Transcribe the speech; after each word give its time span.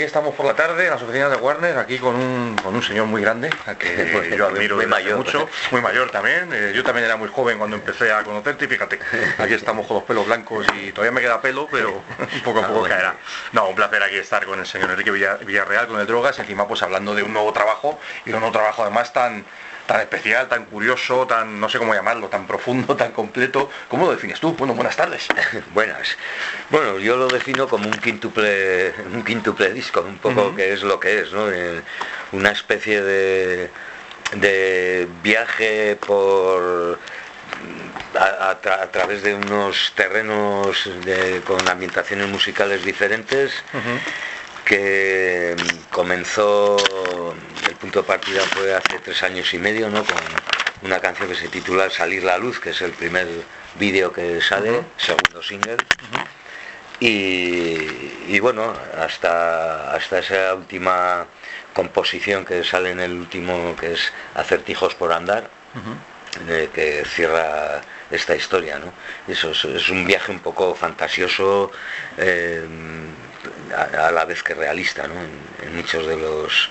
aquí 0.00 0.06
estamos 0.06 0.34
por 0.34 0.46
la 0.46 0.54
tarde 0.54 0.84
en 0.86 0.90
las 0.92 1.02
oficinas 1.02 1.30
de 1.30 1.36
Warner, 1.36 1.76
aquí 1.76 1.98
con 1.98 2.14
un, 2.16 2.56
con 2.56 2.74
un 2.74 2.82
señor 2.82 3.04
muy 3.04 3.20
grande, 3.20 3.50
a 3.66 3.74
que 3.74 4.34
yo 4.34 4.46
admiro 4.46 4.76
Muy 4.76 4.86
mayor. 4.86 5.18
mucho, 5.18 5.46
muy 5.72 5.82
mayor 5.82 6.10
también. 6.10 6.48
eh, 6.54 6.72
yo 6.74 6.82
también 6.82 7.04
era 7.04 7.16
muy 7.16 7.28
joven 7.28 7.58
cuando 7.58 7.76
empecé 7.76 8.10
a 8.10 8.24
conocerte 8.24 8.64
y 8.64 8.68
fíjate, 8.68 8.98
aquí 9.36 9.52
estamos 9.52 9.86
con 9.86 9.96
los 9.98 10.04
pelos 10.04 10.24
blancos 10.26 10.66
y 10.80 10.90
todavía 10.92 11.12
me 11.12 11.20
queda 11.20 11.42
pelo, 11.42 11.68
pero 11.70 12.00
poco 12.44 12.60
a 12.60 12.64
Ah, 12.64 12.68
poco 12.68 12.88
caerá. 12.88 13.16
No, 13.52 13.68
un 13.68 13.74
placer 13.74 14.02
aquí 14.02 14.16
estar 14.16 14.46
con 14.46 14.58
el 14.58 14.66
señor 14.66 14.88
Enrique 14.90 15.10
Villa- 15.10 15.36
Villarreal, 15.36 15.86
con 15.86 16.00
el 16.00 16.06
Drogas, 16.06 16.38
encima 16.38 16.66
pues 16.66 16.82
hablando 16.82 17.14
de 17.14 17.22
un 17.22 17.34
nuevo 17.34 17.52
trabajo 17.52 18.00
y 18.24 18.30
de 18.30 18.34
un 18.36 18.40
nuevo 18.40 18.52
trabajo 18.56 18.80
además 18.82 19.12
tan 19.12 19.44
tan 19.90 20.00
especial, 20.02 20.46
tan 20.48 20.66
curioso, 20.66 21.26
tan 21.26 21.58
no 21.58 21.68
sé 21.68 21.78
cómo 21.78 21.92
llamarlo, 21.94 22.28
tan 22.28 22.46
profundo, 22.46 22.94
tan 23.02 23.10
completo. 23.10 23.68
¿Cómo 23.88 24.06
lo 24.06 24.12
defines 24.12 24.38
tú? 24.38 24.52
Bueno, 24.54 24.74
buenas 24.74 24.94
tardes. 24.96 25.26
Buenas. 25.74 26.16
Bueno, 26.70 26.98
yo 27.00 27.16
lo 27.16 27.26
defino 27.28 27.66
como 27.66 27.88
un 27.88 27.98
quíntuple, 27.98 28.94
un 29.12 29.24
quíntuple 29.24 29.72
disco, 29.72 30.02
un 30.02 30.18
poco 30.18 30.46
Ujú. 30.46 30.56
que 30.56 30.72
es 30.72 30.82
lo 30.84 31.00
que 31.00 31.20
es, 31.22 31.32
¿no? 31.32 31.46
Una 32.30 32.52
especie 32.52 33.02
de, 33.02 33.70
de 34.36 35.08
viaje 35.24 35.96
por 35.96 37.00
a, 38.14 38.50
a 38.50 38.60
tra- 38.62 38.82
a 38.82 38.90
través 38.92 39.22
de 39.24 39.34
unos 39.34 39.92
terrenos 39.96 40.88
de- 41.04 41.42
con 41.44 41.68
ambientaciones 41.68 42.28
musicales 42.28 42.84
diferentes 42.84 43.52
que 44.70 45.56
mm, 45.58 45.92
comenzó, 45.92 46.76
el 47.68 47.74
punto 47.74 48.02
de 48.02 48.06
partida 48.06 48.40
fue 48.42 48.72
hace 48.72 49.00
tres 49.00 49.20
años 49.24 49.52
y 49.52 49.58
medio, 49.58 49.90
¿no? 49.90 50.04
Con 50.04 50.22
una 50.82 51.00
canción 51.00 51.28
que 51.28 51.34
se 51.34 51.48
titula 51.48 51.90
Salir 51.90 52.22
la 52.22 52.38
Luz, 52.38 52.60
que 52.60 52.70
es 52.70 52.80
el 52.80 52.92
primer 52.92 53.26
vídeo 53.74 54.12
que 54.12 54.40
sale, 54.40 54.84
segundo 54.96 55.42
single. 55.42 55.76
Y, 57.00 57.78
y 58.28 58.38
bueno, 58.38 58.72
hasta, 58.96 59.92
hasta 59.92 60.20
esa 60.20 60.54
última 60.54 61.26
composición 61.74 62.44
que 62.44 62.62
sale 62.62 62.92
en 62.92 63.00
el 63.00 63.12
último, 63.12 63.74
que 63.74 63.94
es 63.94 64.12
Acertijos 64.34 64.94
por 64.94 65.12
Andar, 65.12 65.50
eh, 66.46 66.70
que 66.72 67.04
cierra 67.06 67.80
esta 68.08 68.36
historia, 68.36 68.78
¿no? 68.78 68.92
Eso 69.26 69.50
es, 69.50 69.64
es 69.64 69.88
un 69.88 70.06
viaje 70.06 70.30
un 70.30 70.38
poco 70.40 70.76
fantasioso, 70.76 71.72
eh, 72.18 72.64
a, 73.74 74.10
la 74.10 74.24
vez 74.24 74.42
que 74.42 74.54
realista, 74.54 75.06
¿no? 75.06 75.14
En, 75.14 75.68
en 75.68 75.76
muchos 75.76 76.06
de 76.06 76.16
los, 76.16 76.70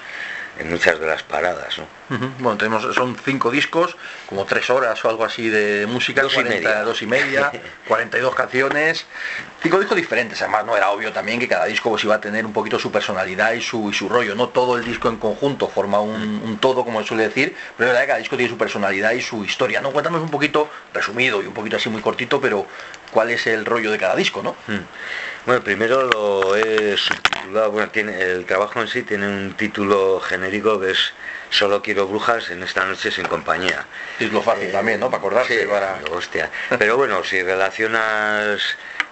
en 0.57 0.69
muchas 0.69 0.99
de 0.99 1.07
las 1.07 1.23
paradas, 1.23 1.77
¿no? 1.77 1.98
Bueno, 2.39 2.57
tenemos, 2.57 2.95
son 2.95 3.15
cinco 3.23 3.51
discos, 3.51 3.95
como 4.27 4.45
tres 4.45 4.69
horas 4.69 5.03
o 5.05 5.09
algo 5.09 5.23
así 5.23 5.49
de 5.49 5.85
música, 5.85 6.23
Dos 6.23 6.35
y 6.37 6.43
media. 6.43 6.83
dos 6.83 7.01
y 7.03 7.05
media, 7.05 7.51
42 7.87 8.33
canciones, 8.33 9.05
cinco 9.61 9.79
discos 9.79 9.95
diferentes, 9.95 10.41
además 10.41 10.65
no 10.65 10.75
era 10.75 10.89
obvio 10.89 11.11
también 11.13 11.39
que 11.39 11.47
cada 11.47 11.65
disco 11.65 11.91
pues 11.91 12.03
iba 12.03 12.15
a 12.15 12.21
tener 12.21 12.45
un 12.45 12.53
poquito 12.53 12.79
su 12.79 12.91
personalidad 12.91 13.53
y 13.53 13.61
su, 13.61 13.91
y 13.91 13.93
su 13.93 14.09
rollo, 14.09 14.33
no 14.33 14.49
todo 14.49 14.77
el 14.77 14.85
disco 14.85 15.07
en 15.09 15.17
conjunto 15.17 15.67
forma 15.67 15.99
un, 15.99 16.41
un 16.43 16.57
todo, 16.57 16.83
como 16.83 17.01
se 17.01 17.07
suele 17.09 17.23
decir, 17.27 17.55
pero 17.77 17.89
es 17.89 17.93
verdad 17.93 18.01
que 18.01 18.07
cada 18.07 18.19
disco 18.19 18.37
tiene 18.37 18.49
su 18.49 18.57
personalidad 18.57 19.11
y 19.11 19.21
su 19.21 19.45
historia, 19.45 19.79
¿no? 19.81 19.91
Cuéntanos 19.91 20.21
un 20.21 20.31
poquito, 20.31 20.69
resumido 20.93 21.43
y 21.43 21.45
un 21.45 21.53
poquito 21.53 21.77
así 21.77 21.89
muy 21.89 22.01
cortito, 22.01 22.41
pero 22.41 22.65
cuál 23.11 23.29
es 23.29 23.45
el 23.45 23.65
rollo 23.65 23.91
de 23.91 23.97
cada 23.99 24.15
disco, 24.15 24.41
¿no? 24.41 24.55
Mm. 24.67 24.79
Bueno, 25.45 25.63
primero 25.63 26.03
lo 26.03 26.55
he 26.55 26.97
subtitulado, 26.97 27.71
bueno, 27.71 27.89
tiene, 27.89 28.19
el 28.21 28.45
trabajo 28.45 28.81
en 28.81 28.87
sí 28.87 29.03
tiene 29.03 29.27
un 29.27 29.53
título 29.53 30.19
genérico 30.19 30.79
que 30.79 30.91
es 30.91 31.13
Solo 31.49 31.81
quiero 31.81 32.07
brujas 32.07 32.49
en 32.51 32.61
esta 32.63 32.85
noche 32.85 33.11
sin 33.11 33.25
compañía. 33.25 33.85
Título 34.17 34.41
fácil 34.41 34.71
también, 34.71 34.99
¿no? 34.99 35.07
Para 35.07 35.17
acordarse, 35.17 35.61
Sí, 35.61 35.67
para... 35.67 35.99
hostia. 36.11 36.49
Pero 36.77 36.97
bueno, 36.97 37.23
si 37.23 37.41
relacionas 37.41 38.61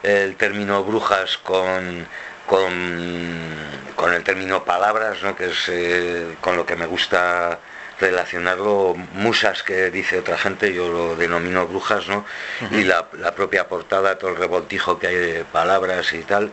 el 0.04 0.36
término 0.36 0.84
brujas 0.84 1.38
con, 1.40 2.08
con, 2.46 3.56
con 3.96 4.14
el 4.14 4.24
término 4.24 4.64
palabras, 4.64 5.24
¿no? 5.24 5.36
que 5.36 5.46
es 5.48 5.66
eh, 5.70 6.36
con 6.42 6.56
lo 6.56 6.66
que 6.66 6.76
me 6.76 6.86
gusta 6.86 7.60
relacionarlo, 8.00 8.94
musas 9.14 9.64
que 9.64 9.90
dice 9.90 10.20
otra 10.20 10.38
gente, 10.38 10.72
yo 10.72 10.88
lo 10.92 11.16
denomino 11.16 11.66
brujas, 11.66 12.08
¿no? 12.08 12.26
Y 12.72 12.84
la, 12.84 13.08
la 13.14 13.34
propia 13.34 13.68
portada, 13.68 14.20
todo 14.20 14.30
el 14.30 14.38
revoltijo 14.38 15.00
que 15.00 15.08
hay 15.08 15.16
de 15.16 15.46
palabras 15.46 16.14
y 16.14 16.22
tal, 16.22 16.52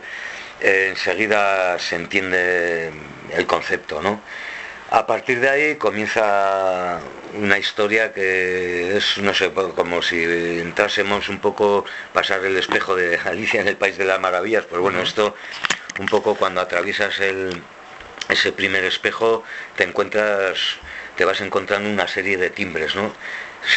eh, 0.59 0.87
enseguida 0.89 1.77
se 1.77 1.97
entiende 1.97 2.91
el 3.31 3.45
concepto, 3.45 4.01
¿no? 4.01 4.21
A 4.91 5.07
partir 5.07 5.39
de 5.39 5.49
ahí 5.49 5.75
comienza 5.77 7.01
una 7.33 7.57
historia 7.57 8.13
que 8.13 8.95
es, 8.95 9.17
no 9.17 9.33
sé, 9.33 9.51
como 9.51 10.01
si 10.01 10.23
entrásemos 10.23 11.27
un 11.27 11.39
poco, 11.39 11.85
pasar 12.13 12.45
el 12.45 12.55
espejo 12.55 12.95
de 12.95 13.17
Alicia 13.17 13.61
en 13.61 13.67
el 13.67 13.77
País 13.77 13.97
de 13.97 14.05
las 14.05 14.19
Maravillas, 14.19 14.65
pues 14.65 14.81
bueno, 14.81 15.01
esto 15.01 15.35
un 15.97 16.07
poco 16.07 16.35
cuando 16.35 16.61
atraviesas 16.61 17.19
el, 17.19 17.63
ese 18.29 18.51
primer 18.51 18.83
espejo 18.83 19.43
te 19.75 19.83
encuentras, 19.83 20.59
te 21.17 21.25
vas 21.25 21.41
encontrando 21.41 21.89
una 21.89 22.07
serie 22.07 22.37
de 22.37 22.51
timbres, 22.51 22.95
¿no? 22.95 23.11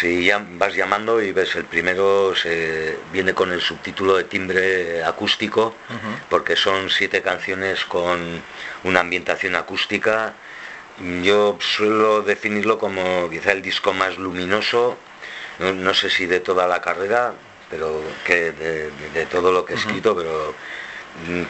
Si 0.01 0.27
ya 0.27 0.45
vas 0.47 0.75
llamando 0.75 1.23
y 1.23 1.33
ves 1.33 1.57
el 1.57 1.65
primero 1.65 2.35
se 2.37 2.99
viene 3.11 3.33
con 3.33 3.51
el 3.53 3.63
subtítulo 3.63 4.17
de 4.17 4.25
timbre 4.25 5.03
acústico, 5.03 5.75
porque 6.29 6.57
son 6.57 6.91
siete 6.91 7.23
canciones 7.23 7.87
con 7.87 8.43
una 8.85 9.01
ambientación 9.01 9.57
acústica. 9.57 10.35
Yo 11.23 11.59
suelo 11.61 12.23
definirlo 12.23 12.79
como 12.79 13.31
quizá 13.31 13.53
el 13.53 13.63
disco 13.63 13.93
más 13.93 14.19
luminoso, 14.19 14.97
no, 15.61 15.73
no 15.73 15.95
sé 15.95 16.11
si 16.11 16.27
de 16.27 16.41
toda 16.41 16.67
la 16.67 16.81
carrera, 16.81 17.35
pero 17.71 18.03
que 18.25 18.51
de, 18.53 19.27
todo 19.27 19.53
lo 19.53 19.65
que 19.65 19.75
he 19.75 19.77
escrito, 19.77 20.17
pero 20.17 20.55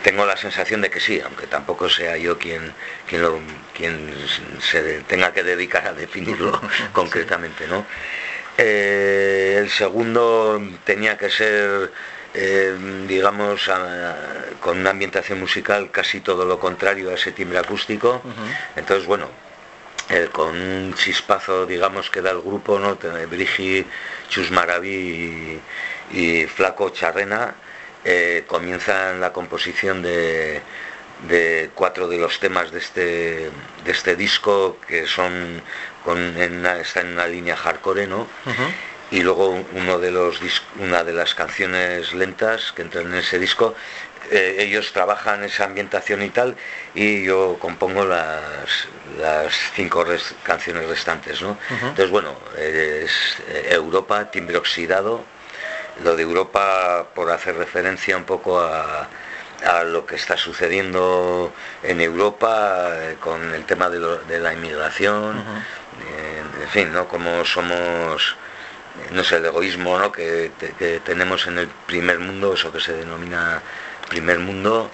tengo 0.02 0.24
la 0.26 0.36
sensación 0.36 0.80
de 0.80 0.90
que 0.90 1.00
sí, 1.00 1.20
aunque 1.24 1.46
tampoco 1.46 1.88
sea 1.88 2.16
yo 2.16 2.38
quien, 2.38 2.72
quien, 3.08 3.22
lo- 3.22 3.38
quien 3.74 4.14
se 4.60 5.00
tenga 5.02 5.32
que 5.32 5.42
dedicar 5.42 5.86
a 5.86 5.92
definirlo 5.92 6.60
concretamente, 6.92 7.66
¿no? 7.66 7.86
Eh, 8.58 9.56
el 9.60 9.70
segundo 9.70 10.60
tenía 10.84 11.16
que 11.16 11.30
ser, 11.30 11.92
eh, 12.40 13.04
digamos, 13.08 13.68
a- 13.68 14.16
con 14.60 14.78
una 14.78 14.90
ambientación 14.90 15.40
musical 15.40 15.90
casi 15.90 16.20
todo 16.20 16.44
lo 16.44 16.58
contrario 16.60 17.10
a 17.10 17.14
ese 17.14 17.32
timbre 17.32 17.58
acústico. 17.58 18.22
Entonces, 18.76 19.06
bueno, 19.06 19.28
eh, 20.10 20.28
con 20.32 20.50
un 20.56 20.94
chispazo, 20.94 21.66
digamos, 21.66 22.10
que 22.10 22.22
da 22.22 22.30
el 22.30 22.40
grupo, 22.40 22.78
¿no? 22.78 22.96
Brigi, 23.28 23.84
Chus 24.28 24.50
Maraví 24.50 25.60
y, 26.12 26.16
y 26.18 26.46
Flaco 26.46 26.90
Charrena, 26.90 27.54
eh, 28.04 28.44
comienzan 28.46 29.20
la 29.20 29.32
composición 29.32 30.00
de, 30.02 30.62
de 31.28 31.70
cuatro 31.74 32.06
de 32.08 32.18
los 32.18 32.38
temas 32.38 32.70
de 32.70 32.78
este, 32.78 33.50
de 33.84 33.90
este 33.90 34.14
disco, 34.16 34.78
que 34.86 35.06
son, 35.06 35.60
con, 36.04 36.18
en 36.40 36.58
una- 36.58 36.78
está 36.80 37.00
en 37.00 37.08
una 37.14 37.26
línea 37.26 37.56
hardcore, 37.56 38.06
¿no? 38.06 38.26
Y 39.10 39.22
luego 39.22 39.64
uno 39.72 39.98
de 39.98 40.10
los 40.10 40.40
una 40.78 41.02
de 41.04 41.12
las 41.12 41.34
canciones 41.34 42.12
lentas 42.14 42.72
que 42.72 42.82
entran 42.82 43.06
en 43.06 43.14
ese 43.14 43.38
disco 43.38 43.74
eh, 44.30 44.56
ellos 44.58 44.92
trabajan 44.92 45.42
esa 45.44 45.64
ambientación 45.64 46.22
y 46.22 46.28
tal 46.28 46.56
y 46.94 47.24
yo 47.24 47.56
compongo 47.58 48.04
las, 48.04 48.88
las 49.18 49.54
cinco 49.74 50.04
res- 50.04 50.34
canciones 50.42 50.86
restantes 50.86 51.40
¿no? 51.40 51.56
entonces 51.88 52.10
bueno 52.10 52.36
es 52.58 53.38
eh, 53.48 53.68
Europa 53.70 54.30
timbre 54.30 54.56
oxidado. 54.58 55.24
Lo 56.04 56.14
de 56.14 56.22
Europa 56.22 57.06
por 57.14 57.30
hacer 57.32 57.56
referencia 57.56 58.16
un 58.16 58.22
poco 58.24 58.60
a, 58.60 59.08
a 59.66 59.82
lo 59.82 60.06
que 60.06 60.14
está 60.14 60.36
sucediendo 60.36 61.52
en 61.82 62.00
Europa 62.00 62.90
eh, 62.94 63.16
con 63.18 63.52
el 63.54 63.64
tema 63.64 63.88
de, 63.90 63.98
lo- 63.98 64.18
de 64.18 64.38
la 64.38 64.52
inmigración 64.52 65.38
eh, 65.38 66.42
en 66.62 66.68
fin 66.68 66.92
no 66.92 67.08
como 67.08 67.44
somos 67.44 68.36
no 69.10 69.24
sé, 69.24 69.36
el 69.36 69.46
egoísmo 69.46 69.98
¿no? 69.98 70.12
que, 70.12 70.52
que 70.78 71.00
tenemos 71.00 71.46
en 71.46 71.58
el 71.58 71.68
primer 71.68 72.18
mundo, 72.18 72.54
eso 72.54 72.72
que 72.72 72.80
se 72.80 72.92
denomina 72.92 73.62
primer 74.08 74.38
mundo, 74.38 74.90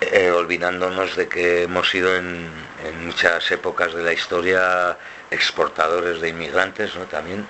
eh, 0.00 0.30
olvidándonos 0.30 1.16
de 1.16 1.28
que 1.28 1.62
hemos 1.62 1.90
sido 1.90 2.16
en, 2.16 2.48
en 2.84 3.06
muchas 3.06 3.50
épocas 3.50 3.94
de 3.94 4.02
la 4.02 4.12
historia 4.12 4.96
exportadores 5.30 6.20
de 6.20 6.28
inmigrantes 6.28 6.94
¿no? 6.96 7.04
también. 7.04 7.46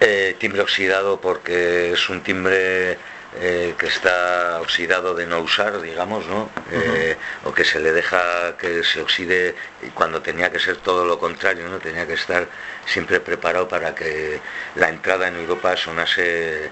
Eh, 0.00 0.36
timbre 0.38 0.60
oxidado 0.60 1.20
porque 1.20 1.92
es 1.92 2.08
un 2.10 2.20
timbre 2.20 2.98
eh, 3.34 3.74
que 3.78 3.86
está 3.86 4.60
oxidado 4.60 5.14
de 5.14 5.26
no 5.26 5.40
usar, 5.40 5.80
digamos, 5.80 6.26
¿no? 6.26 6.48
Eh, 6.70 7.16
o 7.44 7.52
que 7.52 7.64
se 7.64 7.80
le 7.80 7.92
deja 7.92 8.56
que 8.56 8.82
se 8.84 9.00
oxide 9.00 9.54
cuando 9.94 10.22
tenía 10.22 10.50
que 10.50 10.58
ser 10.58 10.76
todo 10.78 11.04
lo 11.04 11.18
contrario, 11.18 11.68
¿no? 11.68 11.78
Tenía 11.78 12.06
que 12.06 12.14
estar 12.14 12.46
siempre 12.86 13.20
preparado 13.20 13.68
para 13.68 13.94
que 13.94 14.40
la 14.76 14.88
entrada 14.88 15.28
en 15.28 15.36
Europa 15.36 15.76
sonase 15.76 16.70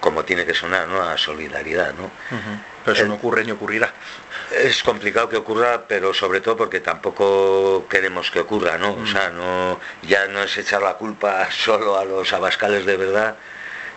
como 0.00 0.24
tiene 0.24 0.46
que 0.46 0.54
sonar, 0.54 0.88
¿no? 0.88 1.02
A 1.02 1.18
solidaridad, 1.18 1.92
¿no? 1.92 2.10
Pero 2.84 2.94
eso 2.94 3.02
El- 3.02 3.08
no 3.08 3.14
ocurre 3.16 3.44
ni 3.44 3.50
ocurrirá. 3.52 3.92
Es 4.50 4.82
complicado 4.82 5.28
que 5.28 5.36
ocurra, 5.36 5.82
pero 5.86 6.14
sobre 6.14 6.40
todo 6.40 6.56
porque 6.56 6.80
tampoco 6.80 7.86
queremos 7.88 8.30
que 8.30 8.40
ocurra, 8.40 8.78
¿no? 8.78 8.94
O 8.94 9.06
sea, 9.06 9.28
no, 9.28 9.78
ya 10.02 10.26
no 10.28 10.42
es 10.42 10.56
echar 10.56 10.80
la 10.82 10.94
culpa 10.94 11.48
solo 11.52 11.98
a 11.98 12.04
los 12.06 12.32
abascales 12.32 12.86
de 12.86 12.96
verdad, 12.96 13.36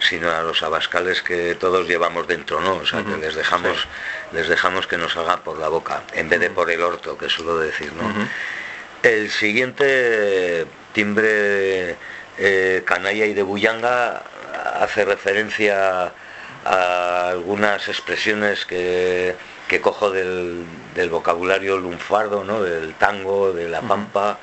sino 0.08 0.32
a 0.32 0.42
los 0.44 0.62
abascales 0.64 1.22
que 1.22 1.56
todos 1.56 1.88
llevamos 1.88 2.28
dentro, 2.28 2.62
¿no? 2.62 2.76
O 2.76 2.86
sea, 2.86 3.04
que 3.04 3.18
les 3.18 3.36
dejamos 3.36 3.88
les 4.32 4.48
dejamos 4.48 4.88
que 4.88 4.98
nos 4.98 5.16
hagan 5.16 5.42
por 5.42 5.58
la 5.60 5.70
boca, 5.70 6.04
en 6.14 6.30
vez 6.30 6.40
de 6.40 6.50
por 6.50 6.70
el 6.70 6.82
orto, 6.82 7.18
que 7.18 7.30
suelo 7.30 7.58
decir, 7.58 7.92
¿no? 7.94 8.04
El 9.04 9.30
siguiente 9.32 10.66
timbre 10.94 11.96
eh, 12.38 12.84
canalla 12.86 13.26
y 13.26 13.34
de 13.34 13.44
bullanga 13.44 14.24
hace 14.80 15.06
referencia 15.06 16.14
a 16.66 17.30
algunas 17.30 17.88
expresiones 17.88 18.66
que, 18.66 19.36
cojo 19.82 20.12
del, 20.12 20.66
vocabulario 21.10 21.78
lunfardo, 21.78 22.44
¿no? 22.44 22.62
del 22.62 22.94
tango, 22.94 23.54
de 23.54 23.68
la 23.68 23.82
pampa, 23.82 24.38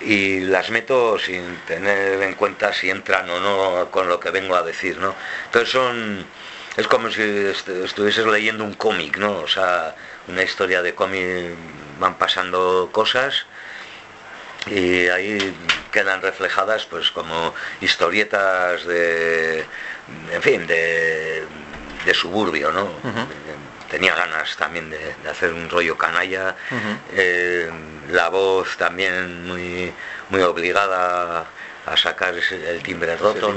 y 0.00 0.40
las 0.40 0.70
meto 0.70 1.18
sin 1.18 1.56
tener 1.66 2.22
en 2.22 2.34
cuenta 2.34 2.72
si 2.72 2.90
entran 2.90 3.28
o 3.30 3.40
no 3.40 3.90
con 3.90 4.08
lo 4.08 4.20
que 4.20 4.30
vengo 4.30 4.54
a 4.56 4.62
decir. 4.62 4.98
¿no? 4.98 5.14
Entonces 5.46 5.70
son, 5.70 6.26
es 6.76 6.86
como 6.86 7.10
si 7.10 7.22
estuvieses 7.22 8.26
leyendo 8.26 8.64
un 8.64 8.74
cómic, 8.74 9.16
¿no? 9.18 9.38
o 9.38 9.48
sea, 9.48 9.94
una 10.28 10.42
historia 10.42 10.82
de 10.82 10.94
cómic, 10.94 11.54
van 11.98 12.18
pasando 12.18 12.90
cosas 12.92 13.46
y 14.66 15.06
ahí 15.08 15.54
quedan 15.92 16.20
reflejadas 16.20 16.84
pues 16.86 17.10
como 17.10 17.54
historietas 17.80 18.84
de 18.84 19.64
en 20.32 20.42
fin 20.42 20.66
de, 20.66 21.46
suburbio 22.12 22.70
no 22.72 22.88
tenía 23.90 24.14
ganas 24.14 24.56
también 24.56 24.90
de, 24.90 25.14
hacer 25.28 25.52
un 25.52 25.68
rollo 25.68 25.96
canalla 25.96 26.54
eh, 27.12 27.70
la 28.10 28.28
voz 28.28 28.76
también 28.76 29.46
muy 29.46 29.92
muy 30.30 30.42
obligada 30.42 31.46
a 31.86 31.96
sacar 31.96 32.34
el 32.34 32.82
timbre 32.82 33.16
roto 33.16 33.54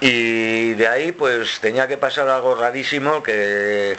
y 0.00 0.72
de 0.74 0.88
ahí 0.88 1.12
pues 1.12 1.60
tenía 1.60 1.86
que 1.86 1.98
pasar 1.98 2.28
algo 2.28 2.54
rarísimo 2.54 3.22
que 3.22 3.98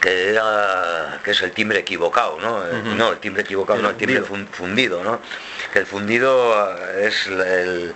que 0.00 0.30
era 0.30 1.20
que 1.22 1.32
es 1.32 1.42
el 1.42 1.52
timbre 1.52 1.80
equivocado, 1.80 2.38
¿no? 2.40 2.64
No, 2.94 3.12
el 3.12 3.18
timbre 3.18 3.42
equivocado, 3.42 3.82
no, 3.82 3.90
el 3.90 3.96
timbre 3.96 4.22
fundido, 4.22 5.02
¿no? 5.02 5.20
Que 5.72 5.80
el 5.80 5.86
fundido 5.86 6.76
es 6.96 7.26
el, 7.26 7.94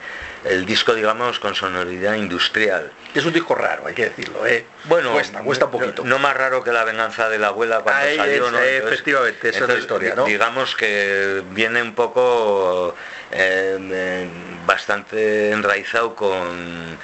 disco, 0.66 0.94
digamos, 0.94 1.38
con 1.38 1.54
sonoridad 1.54 2.14
industrial. 2.14 2.92
Es 3.14 3.24
un 3.24 3.32
disco 3.32 3.54
raro, 3.54 3.86
hay 3.86 3.94
que 3.94 4.04
decirlo, 4.04 4.46
¿eh? 4.46 4.66
Bueno, 4.84 5.12
cuesta, 5.12 5.40
cuesta 5.40 5.64
un 5.66 5.70
poquito. 5.70 6.04
No, 6.04 6.18
más 6.18 6.36
raro 6.36 6.62
que 6.62 6.72
la 6.72 6.84
venganza 6.84 7.28
de 7.28 7.38
la 7.38 7.48
abuela 7.48 7.80
cuando 7.80 8.16
salió, 8.16 8.50
¿no? 8.50 8.58
efectivamente, 8.58 9.48
esa 9.48 9.60
es 9.60 9.68
la 9.68 9.78
historia, 9.78 10.14
¿no? 10.14 10.24
Digamos 10.24 10.76
que 10.76 11.42
viene 11.50 11.80
un 11.82 11.94
poco 11.94 12.94
eh, 13.30 14.28
bastante 14.66 15.50
enraizado 15.50 16.14
con, 16.14 16.98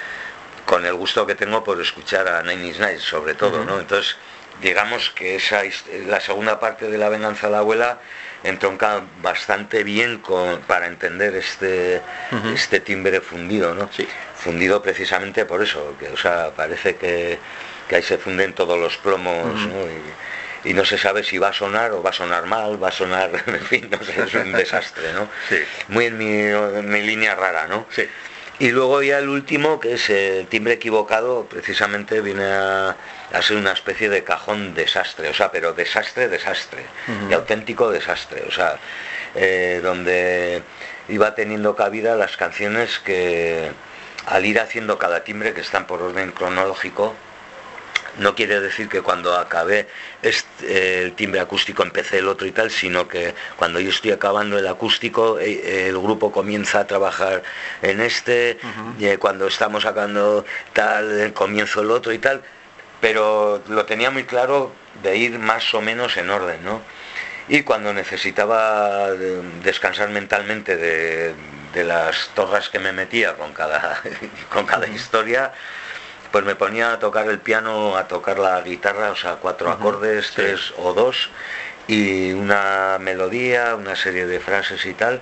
con 0.65 0.85
el 0.85 0.93
gusto 0.93 1.25
que 1.25 1.35
tengo 1.35 1.63
por 1.63 1.81
escuchar 1.81 2.27
a 2.27 2.43
Nine 2.43 2.67
Inch 2.67 2.79
Nails, 2.79 3.03
sobre 3.03 3.33
todo, 3.33 3.65
¿no? 3.65 3.79
Entonces 3.79 4.15
digamos 4.61 5.09
que 5.11 5.35
esa 5.35 5.61
la 6.07 6.19
segunda 6.19 6.59
parte 6.59 6.89
de 6.89 6.97
la 6.97 7.09
venganza 7.09 7.47
de 7.47 7.53
la 7.53 7.59
abuela 7.59 7.99
entronca 8.43 9.03
bastante 9.21 9.83
bien 9.83 10.19
con, 10.19 10.61
para 10.61 10.87
entender 10.87 11.35
este, 11.35 12.01
este 12.53 12.79
timbre 12.79 13.21
fundido, 13.21 13.75
¿no? 13.75 13.89
Sí. 13.91 14.07
Fundido 14.35 14.81
precisamente 14.81 15.45
por 15.45 15.61
eso, 15.61 15.95
que 15.99 16.09
o 16.09 16.17
sea, 16.17 16.51
parece 16.55 16.95
que, 16.95 17.39
ahí 17.91 18.01
se 18.01 18.17
funden 18.17 18.53
todos 18.53 18.79
los 18.79 18.97
plomos, 18.97 19.45
Y, 20.63 20.73
no 20.73 20.85
se 20.85 20.97
sabe 20.97 21.23
si 21.23 21.39
va 21.39 21.49
a 21.49 21.53
sonar 21.53 21.91
o 21.91 22.03
va 22.03 22.11
a 22.11 22.13
sonar 22.13 22.45
mal, 22.45 22.81
va 22.81 22.89
a 22.89 22.91
sonar, 22.91 23.31
en 23.47 23.65
fin, 23.65 23.89
no 23.89 24.03
sé, 24.03 24.13
es 24.21 24.33
un 24.33 24.51
desastre, 24.53 25.11
¿no? 25.13 25.27
Muy 25.87 26.05
en 26.05 26.17
mi, 26.17 26.29
en 26.29 26.89
mi 26.89 27.01
línea 27.01 27.35
rara, 27.35 27.67
¿no? 27.67 27.87
Sí. 27.89 28.07
Y 28.61 28.69
luego 28.69 29.01
ya 29.01 29.17
el 29.17 29.27
último, 29.27 29.79
que 29.79 29.93
es 29.93 30.07
el 30.11 30.45
timbre 30.45 30.73
equivocado, 30.73 31.45
precisamente 31.45 32.21
viene 32.21 32.45
a, 32.45 32.95
ser 33.41 33.57
una 33.57 33.71
especie 33.71 34.07
de 34.07 34.23
cajón 34.23 34.75
desastre, 34.75 35.29
o 35.29 35.33
sea, 35.33 35.51
pero 35.51 35.73
desastre, 35.73 36.27
desastre, 36.27 36.85
y 37.27 37.33
auténtico 37.33 37.89
desastre, 37.89 38.43
o 38.47 38.51
sea, 38.51 38.77
eh, 39.33 39.79
donde 39.81 40.61
iba 41.09 41.33
teniendo 41.33 41.75
cabida 41.75 42.15
las 42.15 42.37
canciones 42.37 42.99
que 42.99 43.71
al 44.27 44.45
ir 44.45 44.59
haciendo 44.59 44.99
cada 44.99 45.23
timbre, 45.23 45.55
que 45.55 45.61
están 45.61 45.87
por 45.87 46.03
orden 46.03 46.29
cronológico, 46.29 47.15
no 48.17 48.35
quiere 48.35 48.59
decir 48.59 48.89
que 48.89 49.01
cuando 49.01 49.37
acabé 49.37 49.87
este, 50.21 51.03
el 51.03 51.13
timbre 51.13 51.39
acústico 51.39 51.83
empecé 51.83 52.19
el 52.19 52.27
otro 52.27 52.47
y 52.47 52.51
tal, 52.51 52.71
sino 52.71 53.07
que 53.07 53.33
cuando 53.57 53.79
yo 53.79 53.89
estoy 53.89 54.11
acabando 54.11 54.57
el 54.57 54.67
acústico, 54.67 55.39
eh, 55.39 55.87
el 55.87 55.97
grupo 55.97 56.31
comienza 56.31 56.81
a 56.81 56.87
trabajar 56.87 57.43
en 57.81 58.01
este, 58.01 58.57
eh, 58.99 59.17
cuando 59.17 59.47
estamos 59.47 59.83
sacando 59.83 60.45
tal, 60.73 61.33
comienzo 61.33 61.81
el 61.81 61.91
otro 61.91 62.11
y 62.11 62.19
tal, 62.19 62.41
pero 62.99 63.61
lo 63.67 63.85
tenía 63.85 64.11
muy 64.11 64.25
claro 64.25 64.73
de 65.03 65.17
ir 65.17 65.39
más 65.39 65.73
o 65.73 65.81
menos 65.81 66.17
en 66.17 66.29
orden, 66.29 66.63
¿no? 66.63 66.81
Y 67.47 67.63
cuando 67.63 67.93
necesitaba 67.93 69.11
descansar 69.63 70.09
mentalmente 70.09 70.77
de, 70.77 71.35
las 71.83 72.29
torres 72.35 72.69
que 72.69 72.79
me 72.79 72.91
metía 72.91 73.33
con 73.35 73.53
cada, 73.53 74.01
con 74.49 74.65
cada 74.65 74.87
historia, 74.87 75.51
pues 76.31 76.45
me 76.45 76.55
ponía 76.55 76.93
a 76.93 76.99
tocar 76.99 77.27
el 77.27 77.39
piano, 77.39 77.97
a 77.97 78.07
tocar 78.07 78.39
la 78.39 78.61
guitarra, 78.61 79.11
o 79.11 79.15
sea, 79.15 79.35
cuatro 79.35 79.69
acordes, 79.69 80.31
tres 80.33 80.73
o 80.77 80.93
dos, 80.93 81.29
y 81.87 82.31
una 82.31 82.97
melodía, 82.99 83.75
una 83.75 83.95
serie 83.95 84.25
de 84.25 84.39
frases 84.39 84.85
y 84.85 84.93
tal. 84.93 85.21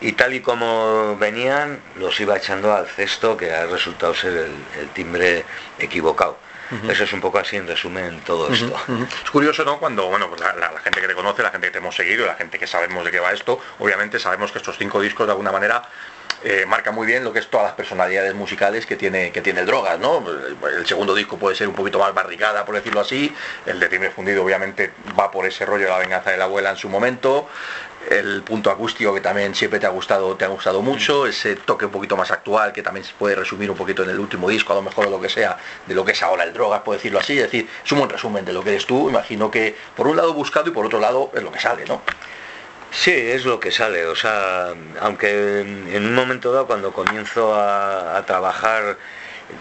Y 0.00 0.12
tal 0.12 0.34
y 0.34 0.40
como 0.40 1.16
venían, 1.16 1.80
los 1.96 2.20
iba 2.20 2.36
echando 2.36 2.72
al 2.72 2.86
cesto, 2.86 3.36
que 3.36 3.52
ha 3.52 3.66
resultado 3.66 4.14
ser 4.14 4.50
el, 4.78 4.88
timbre 4.90 5.44
equivocado. 5.78 6.38
Eso 6.86 7.04
es 7.04 7.12
un 7.14 7.22
poco 7.22 7.38
así 7.38 7.56
en 7.56 7.66
resumen 7.66 8.20
todo 8.26 8.52
esto. 8.52 8.76
Es 9.24 9.30
curioso, 9.30 9.64
¿no? 9.64 9.78
Cuando, 9.78 10.06
bueno, 10.08 10.28
pues 10.28 10.40
la, 10.40 10.70
gente 10.84 11.00
que 11.00 11.08
te 11.08 11.14
conoce, 11.14 11.42
la 11.42 11.50
gente 11.50 11.68
que 11.68 11.72
te 11.72 11.78
hemos 11.78 11.96
seguido, 11.96 12.26
la 12.26 12.34
gente 12.34 12.58
que 12.58 12.66
sabemos 12.66 13.06
de 13.06 13.10
qué 13.10 13.20
va 13.20 13.32
esto, 13.32 13.58
obviamente 13.78 14.18
sabemos 14.18 14.52
que 14.52 14.58
estos 14.58 14.76
cinco 14.76 15.00
discos 15.00 15.26
de 15.26 15.32
alguna 15.32 15.50
manera 15.50 15.82
eh, 16.44 16.64
marca 16.66 16.92
muy 16.92 17.06
bien 17.06 17.24
lo 17.24 17.32
que 17.32 17.40
es 17.40 17.48
todas 17.48 17.66
las 17.66 17.74
personalidades 17.74 18.34
musicales 18.34 18.86
que 18.86 18.96
tiene, 18.96 19.32
que 19.32 19.40
tiene 19.40 19.60
el 19.60 19.66
Drogas, 19.66 19.98
¿no? 19.98 20.24
El 20.68 20.86
segundo 20.86 21.14
disco 21.14 21.36
puede 21.36 21.56
ser 21.56 21.68
un 21.68 21.74
poquito 21.74 21.98
más 21.98 22.14
barricada, 22.14 22.64
por 22.64 22.76
decirlo 22.76 23.00
así, 23.00 23.34
el 23.66 23.80
de 23.80 23.88
Timbre 23.88 24.10
Fundido 24.10 24.44
obviamente 24.44 24.92
va 25.18 25.30
por 25.30 25.46
ese 25.46 25.66
rollo 25.66 25.84
de 25.84 25.90
la 25.90 25.98
venganza 25.98 26.30
de 26.30 26.36
la 26.36 26.44
abuela 26.44 26.70
en 26.70 26.76
su 26.76 26.88
momento, 26.88 27.48
el 28.08 28.42
punto 28.42 28.70
acústico 28.70 29.12
que 29.12 29.20
también 29.20 29.54
siempre 29.54 29.80
te 29.80 29.86
ha 29.86 29.90
gustado, 29.90 30.36
te 30.36 30.44
ha 30.44 30.48
gustado 30.48 30.80
mucho, 30.80 31.26
ese 31.26 31.56
toque 31.56 31.86
un 31.86 31.90
poquito 31.90 32.16
más 32.16 32.30
actual 32.30 32.72
que 32.72 32.82
también 32.82 33.04
se 33.04 33.12
puede 33.14 33.34
resumir 33.34 33.70
un 33.70 33.76
poquito 33.76 34.04
en 34.04 34.10
el 34.10 34.20
último 34.20 34.48
disco, 34.48 34.72
a 34.72 34.76
lo 34.76 34.82
mejor 34.82 35.10
lo 35.10 35.20
que 35.20 35.28
sea, 35.28 35.58
de 35.86 35.94
lo 35.94 36.04
que 36.04 36.12
es 36.12 36.22
ahora 36.22 36.44
el 36.44 36.52
Drogas, 36.52 36.82
por 36.82 36.94
decirlo 36.94 37.18
así, 37.18 37.36
es 37.36 37.44
decir, 37.44 37.68
es 37.84 37.92
un 37.92 37.98
buen 37.98 38.10
resumen 38.10 38.44
de 38.44 38.52
lo 38.52 38.62
que 38.62 38.70
eres 38.70 38.86
tú, 38.86 39.08
imagino 39.10 39.50
que 39.50 39.76
por 39.96 40.06
un 40.06 40.16
lado 40.16 40.32
buscado 40.34 40.68
y 40.68 40.72
por 40.72 40.86
otro 40.86 41.00
lado 41.00 41.32
es 41.34 41.42
lo 41.42 41.50
que 41.50 41.58
sale, 41.58 41.84
¿no? 41.84 42.00
Sí, 42.90 43.12
es 43.12 43.44
lo 43.44 43.60
que 43.60 43.70
sale. 43.70 44.06
O 44.06 44.16
sea, 44.16 44.74
aunque 45.00 45.60
en 45.60 46.06
un 46.06 46.14
momento 46.14 46.52
dado, 46.52 46.66
cuando 46.66 46.92
comienzo 46.92 47.54
a, 47.54 48.22
trabajar 48.26 48.96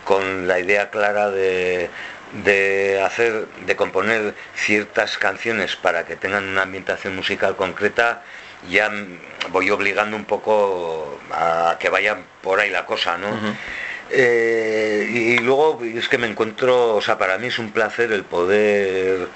con 0.03 0.47
la 0.47 0.59
idea 0.59 0.89
clara 0.89 1.29
de, 1.31 1.89
hacer, 3.03 3.47
de 3.65 3.75
componer 3.75 4.33
ciertas 4.55 5.17
canciones 5.17 5.75
para 5.75 6.05
que 6.05 6.15
tengan 6.15 6.45
una 6.45 6.63
ambientación 6.63 7.15
musical 7.15 7.55
concreta, 7.55 8.23
ya 8.69 8.91
voy 9.51 9.69
obligando 9.69 10.17
un 10.17 10.25
poco 10.25 11.19
a 11.31 11.77
que 11.79 11.89
vaya 11.89 12.17
por 12.41 12.59
ahí 12.59 12.69
la 12.69 12.85
cosa, 12.85 13.17
¿no? 13.17 13.27
Eh, 14.09 15.09
y, 15.11 15.37
luego 15.39 15.81
es 15.83 16.07
que 16.07 16.17
me 16.17 16.27
encuentro, 16.27 16.95
o 16.95 17.01
sea, 17.01 17.17
para 17.17 17.37
mí 17.37 17.47
es 17.47 17.59
un 17.59 17.71
placer 17.71 18.11
el 18.13 18.23
poder 18.23 19.27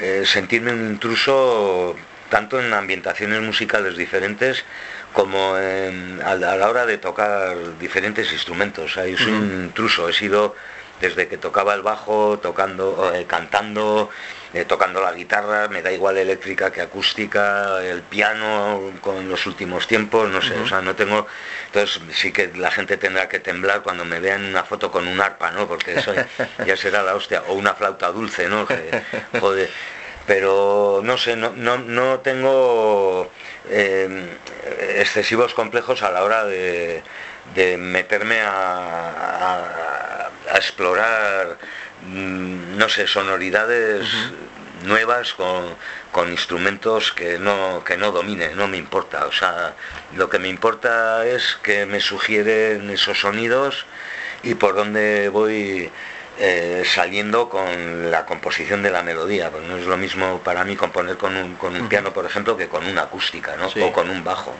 eh, 0.00 0.22
sentirme 0.24 0.72
un 0.72 0.86
intruso 0.90 1.94
tanto 2.34 2.58
en 2.58 2.74
ambientaciones 2.74 3.40
musicales 3.42 3.96
diferentes 3.96 4.64
como 5.12 5.54
a, 5.54 6.34
la 6.34 6.68
hora 6.68 6.84
de 6.84 6.98
tocar 6.98 7.78
diferentes 7.78 8.32
instrumentos. 8.32 8.96
yo 8.96 9.16
soy 9.16 9.30
un 9.30 9.66
intruso, 9.66 10.08
he 10.08 10.12
sido 10.12 10.56
desde 11.00 11.28
que 11.28 11.38
tocaba 11.38 11.74
el 11.74 11.82
bajo, 11.82 12.40
tocando, 12.40 13.12
eh, 13.14 13.24
cantando, 13.28 14.10
eh, 14.52 14.64
tocando 14.64 15.00
la 15.00 15.12
guitarra, 15.12 15.68
me 15.68 15.80
da 15.80 15.92
igual 15.92 16.16
eléctrica 16.18 16.72
que 16.72 16.80
acústica, 16.80 17.80
el 17.84 18.02
piano 18.02 18.80
con 19.00 19.28
los 19.28 19.46
últimos 19.46 19.86
tiempos, 19.86 20.28
no 20.28 20.42
sé, 20.42 20.58
o 20.58 20.66
sea, 20.66 20.82
no 20.82 20.96
tengo, 20.96 21.28
entonces 21.66 22.02
sí 22.14 22.32
que 22.32 22.50
la 22.56 22.72
gente 22.72 22.96
tendrá 22.96 23.28
que 23.28 23.38
temblar 23.38 23.82
cuando 23.82 24.04
me 24.04 24.18
vean 24.18 24.44
una 24.44 24.64
foto 24.64 24.90
con 24.90 25.06
un 25.06 25.20
arpa, 25.20 25.52
¿no? 25.52 25.68
Porque 25.68 25.94
eso 26.00 26.12
ya 26.66 26.76
será 26.76 27.04
la 27.04 27.14
hostia, 27.14 27.44
o 27.46 27.54
una 27.54 27.74
flauta 27.74 28.10
dulce, 28.10 28.48
¿no? 28.48 28.66
joder, 29.40 29.70
pero 30.26 31.00
no 31.04 31.18
sé, 31.18 31.36
no, 31.36 31.50
no, 31.52 32.20
tengo 32.20 33.30
eh, 33.68 34.38
excesivos 34.96 35.54
complejos 35.54 36.02
a 36.02 36.10
la 36.10 36.24
hora 36.24 36.44
de, 36.44 37.02
meterme 37.78 38.40
a, 38.42 40.30
explorar, 40.54 41.58
mm, 42.06 42.76
no 42.78 42.88
sé, 42.88 43.06
sonoridades 43.06 44.06
nuevas 44.84 45.34
con, 45.34 45.76
instrumentos 46.30 47.12
que 47.12 47.38
no, 47.38 47.82
que 47.84 47.96
no 47.96 48.12
domine, 48.12 48.54
no 48.54 48.68
me 48.68 48.78
importa. 48.78 49.26
O 49.26 49.32
sea, 49.32 49.74
lo 50.14 50.30
que 50.30 50.38
me 50.38 50.48
importa 50.48 51.26
es 51.26 51.58
que 51.62 51.86
me 51.86 52.00
sugieren 52.00 52.88
esos 52.90 53.20
sonidos 53.20 53.84
y 54.42 54.54
por 54.54 54.74
dónde 54.74 55.28
voy 55.28 55.90
eh, 56.38 56.82
saliendo 56.84 57.48
con 57.48 58.10
la 58.10 58.26
composición 58.26 58.82
de 58.82 58.90
la 58.90 59.02
melodía, 59.02 59.50
pues 59.50 59.64
no 59.64 59.76
es 59.76 59.86
lo 59.86 59.96
mismo 59.96 60.40
para 60.40 60.64
mí 60.64 60.76
componer 60.76 61.16
con 61.16 61.36
un, 61.36 61.54
con 61.54 61.76
un 61.76 61.88
piano, 61.88 62.12
por 62.12 62.26
ejemplo, 62.26 62.56
que 62.56 62.68
con 62.68 62.86
una 62.86 63.02
acústica, 63.02 63.56
¿no? 63.56 63.68
O 63.68 63.92
con 63.92 64.10
un 64.10 64.24
bajo. 64.24 64.54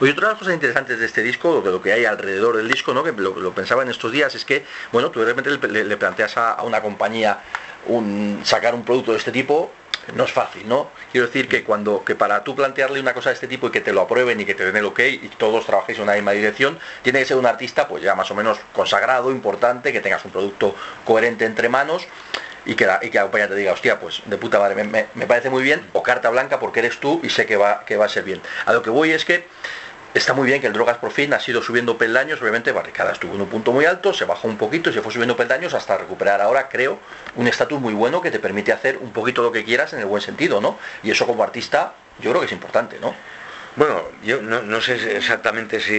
Oye, 0.00 0.12
otra 0.12 0.28
de 0.28 0.32
las 0.34 0.38
cosas 0.38 0.54
interesantes 0.54 1.00
de 1.00 1.06
este 1.06 1.22
disco, 1.22 1.60
de 1.60 1.72
lo 1.72 1.82
que 1.82 1.92
hay 1.92 2.04
alrededor 2.04 2.56
del 2.56 2.68
disco, 2.68 2.94
¿no? 2.94 3.02
que 3.02 3.12
lo, 3.12 3.52
pensaba 3.52 3.82
en 3.82 3.88
estos 3.88 4.12
días, 4.12 4.34
es 4.34 4.44
que, 4.44 4.64
bueno, 4.92 5.10
tú 5.10 5.20
de 5.20 5.26
repente 5.26 5.50
le, 5.68 5.96
planteas 5.96 6.36
a, 6.36 6.62
una 6.62 6.80
compañía 6.80 7.40
un, 7.86 8.40
sacar 8.44 8.74
un 8.74 8.84
producto 8.84 9.12
de 9.12 9.18
este 9.18 9.32
tipo, 9.32 9.70
no 10.14 10.24
es 10.24 10.32
fácil, 10.32 10.68
¿no? 10.68 10.90
Quiero 11.10 11.26
decir 11.26 11.48
que 11.48 11.64
cuando 11.64 12.04
que 12.04 12.14
para 12.14 12.44
tú 12.44 12.54
plantearle 12.54 13.00
una 13.00 13.12
cosa 13.14 13.30
de 13.30 13.34
este 13.34 13.48
tipo 13.48 13.68
y 13.68 13.70
que 13.70 13.80
te 13.80 13.92
lo 13.92 14.02
aprueben 14.02 14.40
y 14.40 14.44
que 14.44 14.54
te 14.54 14.64
den 14.64 14.76
el 14.76 14.84
ok 14.84 15.00
y 15.00 15.28
todos 15.36 15.66
trabajéis 15.66 15.98
en 15.98 16.04
una 16.04 16.14
misma 16.14 16.32
dirección, 16.32 16.78
tiene 17.02 17.18
que 17.18 17.24
ser 17.24 17.36
un 17.36 17.46
artista 17.46 17.88
pues 17.88 18.02
ya 18.02 18.14
más 18.14 18.30
o 18.30 18.34
menos 18.34 18.58
consagrado, 18.72 19.30
importante, 19.30 19.92
que 19.92 20.00
tengas 20.00 20.24
un 20.24 20.30
producto 20.30 20.74
coherente 21.04 21.44
entre 21.44 21.68
manos 21.68 22.06
y 22.64 22.74
que, 22.74 22.86
la, 22.86 22.98
y 23.02 23.10
que 23.10 23.20
te 23.20 23.54
diga, 23.54 23.72
hostia, 23.72 23.98
pues 23.98 24.22
de 24.26 24.36
puta 24.36 24.58
madre, 24.58 24.84
me, 24.84 25.06
me, 25.14 25.26
parece 25.26 25.50
muy 25.50 25.62
bien, 25.62 25.86
o 25.92 26.02
carta 26.02 26.30
blanca 26.30 26.58
porque 26.58 26.80
eres 26.80 26.98
tú 26.98 27.20
y 27.22 27.30
sé 27.30 27.46
que 27.46 27.56
va, 27.56 27.84
que 27.84 27.96
va 27.96 28.06
a 28.06 28.08
ser 28.08 28.24
bien. 28.24 28.40
A 28.66 28.72
lo 28.72 28.82
que 28.82 28.90
voy 28.90 29.12
es 29.12 29.24
que 29.24 29.46
Está 30.16 30.32
muy 30.32 30.46
bien 30.46 30.62
que 30.62 30.66
el 30.66 30.72
Drogas 30.72 30.96
por 30.96 31.12
fin 31.12 31.34
ha 31.34 31.40
sido 31.40 31.60
subiendo 31.60 31.98
peldaños, 31.98 32.40
obviamente 32.40 32.72
Barricada 32.72 33.12
estuvo 33.12 33.34
en 33.34 33.42
un 33.42 33.48
punto 33.48 33.70
muy 33.72 33.84
alto, 33.84 34.14
se 34.14 34.24
bajó 34.24 34.48
un 34.48 34.56
poquito 34.56 34.88
y 34.88 34.94
se 34.94 35.02
fue 35.02 35.12
subiendo 35.12 35.36
peldaños 35.36 35.74
hasta 35.74 35.98
recuperar 35.98 36.40
ahora, 36.40 36.70
creo, 36.70 36.98
un 37.34 37.46
estatus 37.46 37.78
muy 37.78 37.92
bueno 37.92 38.22
que 38.22 38.30
te 38.30 38.38
permite 38.38 38.72
hacer 38.72 38.96
un 38.96 39.12
poquito 39.12 39.42
lo 39.42 39.52
que 39.52 39.62
quieras 39.62 39.92
en 39.92 39.98
el 39.98 40.06
buen 40.06 40.22
sentido, 40.22 40.62
¿no? 40.62 40.78
Y 41.02 41.10
eso 41.10 41.26
como 41.26 41.42
artista 41.42 41.92
yo 42.18 42.30
creo 42.30 42.40
que 42.40 42.46
es 42.46 42.52
importante, 42.52 42.98
¿no? 42.98 43.14
Bueno, 43.76 44.04
yo 44.24 44.40
no, 44.40 44.80
sé 44.80 45.18
exactamente 45.18 45.80
si 45.80 45.94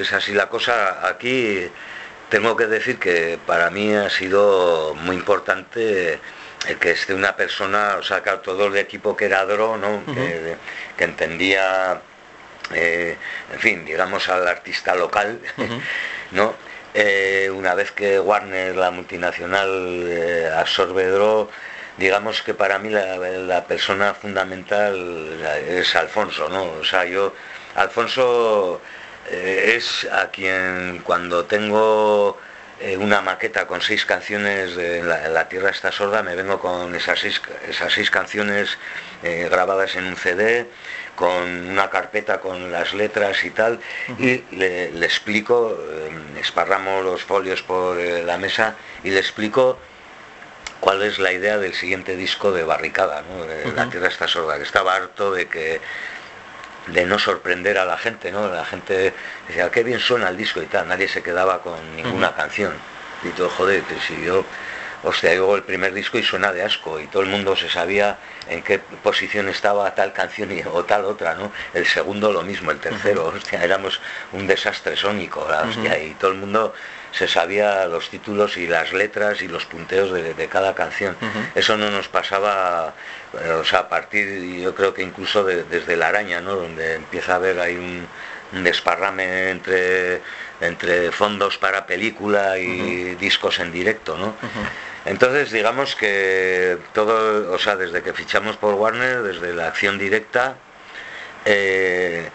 es 0.00 0.12
así 0.12 0.34
la 0.34 0.48
cosa. 0.48 1.06
Aquí 1.06 1.70
tengo 2.30 2.56
que 2.56 2.66
decir 2.66 2.98
que 2.98 3.38
para 3.46 3.70
mí 3.70 3.94
ha 3.94 4.10
sido 4.10 4.96
muy 4.96 5.14
importante 5.14 6.18
el 6.66 6.78
que 6.80 6.90
esté 6.90 7.14
una 7.14 7.36
persona, 7.36 7.94
o 7.96 8.02
sea, 8.02 8.24
todo 8.42 8.66
el 8.66 8.76
equipo 8.76 9.16
que 9.16 9.26
era 9.26 9.46
Dro, 9.46 9.76
¿no? 9.76 10.02
que 10.96 11.04
entendía 11.04 12.02
eh, 12.74 13.16
en 13.52 13.58
fin, 13.60 13.84
digamos 13.84 14.28
al 14.28 14.46
artista 14.46 14.94
local, 14.94 15.40
¿no? 16.32 16.54
Eh, 16.94 17.50
una 17.54 17.74
vez 17.74 17.90
que 17.92 18.20
Warner, 18.20 18.76
la 18.76 18.90
multinacional, 18.90 20.04
eh, 20.08 20.50
absorbe 20.54 21.06
Dro, 21.06 21.50
digamos 21.96 22.42
que 22.42 22.54
para 22.54 22.78
mí 22.78 22.90
la, 22.90 23.64
persona 23.64 24.14
fundamental 24.14 25.40
es 25.66 25.94
Alfonso, 25.96 26.48
¿no? 26.48 26.64
O 26.80 26.84
sea, 26.84 27.04
yo, 27.04 27.34
Alfonso 27.74 28.80
es 29.30 30.06
a 30.12 30.30
quien 30.30 31.00
cuando 31.04 31.44
tengo 31.44 32.38
una 32.98 33.20
maqueta 33.20 33.66
con 33.66 33.80
seis 33.80 34.04
canciones 34.04 34.76
de 34.76 35.02
la, 35.02 35.48
Tierra 35.48 35.70
está 35.70 35.92
sorda, 35.92 36.22
me 36.22 36.34
vengo 36.34 36.58
con 36.58 36.94
esas 36.94 37.20
seis, 37.20 37.40
esas 37.68 37.92
seis 37.92 38.10
canciones 38.10 38.78
grabadas 39.22 39.94
en 39.96 40.06
un 40.06 40.16
CD, 40.16 40.66
con 41.14 41.68
una 41.70 41.90
carpeta 41.90 42.40
con 42.40 42.72
las 42.72 42.94
letras 42.94 43.44
y 43.44 43.50
tal, 43.50 43.80
y 44.18 44.42
le, 44.54 44.88
explico, 45.04 45.78
eh, 45.78 46.10
esparramos 46.40 47.04
los 47.04 47.22
folios 47.22 47.62
por 47.62 47.98
eh, 47.98 48.22
la 48.24 48.38
mesa 48.38 48.76
y 49.04 49.10
le 49.10 49.20
explico 49.20 49.78
cuál 50.80 51.02
es 51.02 51.18
la 51.18 51.32
idea 51.32 51.58
del 51.58 51.74
siguiente 51.74 52.16
disco 52.16 52.50
de 52.50 52.64
Barricada, 52.64 53.22
¿no? 53.22 53.46
La 53.76 53.88
Tierra 53.88 54.08
está 54.08 54.26
sorda, 54.26 54.56
que 54.56 54.64
estaba 54.64 54.96
harto 54.96 55.32
de 55.32 55.46
que 55.46 55.80
de 56.86 57.06
no 57.06 57.18
sorprender 57.18 57.78
a 57.78 57.84
la 57.84 57.96
gente, 57.96 58.32
¿no? 58.32 58.52
La 58.52 58.64
gente 58.64 59.14
decía, 59.46 59.70
qué 59.70 59.84
bien 59.84 60.00
suena 60.00 60.28
el 60.28 60.36
disco 60.36 60.60
y 60.62 60.66
tal, 60.66 60.88
nadie 60.88 61.08
se 61.08 61.22
quedaba 61.22 61.62
con 61.62 61.96
ninguna 61.96 62.34
canción. 62.34 62.72
Y 63.22 63.28
todo, 63.30 63.48
joder, 63.50 63.82
que 63.84 64.00
si 64.00 64.20
yo 64.24 64.44
hostia, 65.02 65.34
luego 65.34 65.56
el 65.56 65.62
primer 65.62 65.92
disco 65.92 66.18
y 66.18 66.22
suena 66.22 66.52
de 66.52 66.62
asco 66.62 67.00
y 67.00 67.06
todo 67.06 67.22
el 67.22 67.28
mundo 67.28 67.56
se 67.56 67.68
sabía 67.68 68.18
en 68.48 68.62
qué 68.62 68.78
posición 68.78 69.48
estaba 69.48 69.94
tal 69.94 70.12
canción 70.12 70.50
o 70.72 70.84
tal 70.84 71.04
otra, 71.04 71.34
¿no? 71.34 71.52
El 71.74 71.86
segundo 71.86 72.32
lo 72.32 72.42
mismo, 72.42 72.70
el 72.70 72.78
tercero, 72.78 73.26
hostia, 73.26 73.62
éramos 73.62 74.00
un 74.32 74.46
desastre 74.46 74.96
sónico, 74.96 75.40
hostia, 75.40 75.98
y 75.98 76.14
todo 76.14 76.32
el 76.32 76.38
mundo 76.38 76.74
se 77.12 77.28
sabía 77.28 77.84
los 77.86 78.08
títulos 78.08 78.56
y 78.56 78.66
las 78.66 78.92
letras 78.92 79.42
y 79.42 79.48
los 79.48 79.66
punteos 79.66 80.12
de, 80.12 80.48
cada 80.48 80.74
canción. 80.74 81.16
Eso 81.54 81.76
no 81.76 81.90
nos 81.90 82.08
pasaba, 82.08 82.94
eh, 83.38 83.50
o 83.50 83.64
sea, 83.64 83.80
a 83.80 83.88
partir, 83.88 84.42
yo 84.60 84.74
creo 84.74 84.94
que 84.94 85.02
incluso 85.02 85.44
desde 85.44 85.96
La 85.96 86.08
Araña, 86.08 86.40
¿no? 86.40 86.56
Donde 86.56 86.94
empieza 86.94 87.32
a 87.32 87.36
haber 87.36 87.60
ahí 87.60 87.76
un, 87.76 88.06
desparrame 88.64 89.50
entre 89.50 90.20
entre 90.60 91.10
fondos 91.10 91.56
para 91.56 91.86
película 91.86 92.58
y 92.58 93.16
discos 93.16 93.58
en 93.58 93.72
directo, 93.72 94.16
¿no? 94.16 94.36
Entonces, 95.04 95.50
digamos 95.50 95.96
que 95.96 96.78
todo, 96.92 97.52
o 97.52 97.58
sea, 97.58 97.76
desde 97.76 98.02
que 98.02 98.12
fichamos 98.12 98.56
por 98.56 98.74
Warner, 98.74 99.22
desde 99.22 99.52
la 99.52 99.66
acción 99.66 99.98
directa, 99.98 100.56
eh, 101.44 102.30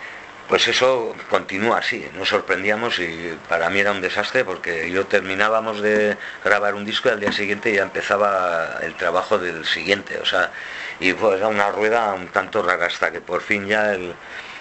pues 0.48 0.68
eso 0.68 1.16
continúa 1.30 1.80
así. 1.80 2.08
Nos 2.16 2.30
sorprendíamos 2.30 3.00
y 3.00 3.38
para 3.50 3.70
mí 3.70 3.80
era 3.80 3.92
un 3.92 4.02
desastre 4.02 4.46
porque 4.46 4.90
yo 4.92 5.06
terminábamos 5.06 5.82
de 5.82 6.18
grabar 6.44 6.76
un 6.76 6.86
disco 6.86 7.10
y 7.10 7.12
al 7.14 7.20
día 7.20 7.32
siguiente 7.32 7.74
ya 7.74 7.84
empezaba 7.84 8.80
el 8.82 8.96
trabajo 8.96 9.38
del 9.38 9.66
siguiente. 9.66 10.20
O 10.20 10.26
sea, 10.26 10.52
y 11.00 11.14
fue 11.14 11.38
era 11.38 11.48
una 11.48 11.72
rueda 11.72 12.14
un 12.14 12.28
tanto 12.30 12.64
rara 12.64 12.88
hasta 12.88 13.12
que 13.12 13.22
por 13.22 13.42
fin 13.42 13.68
ya 13.68 13.94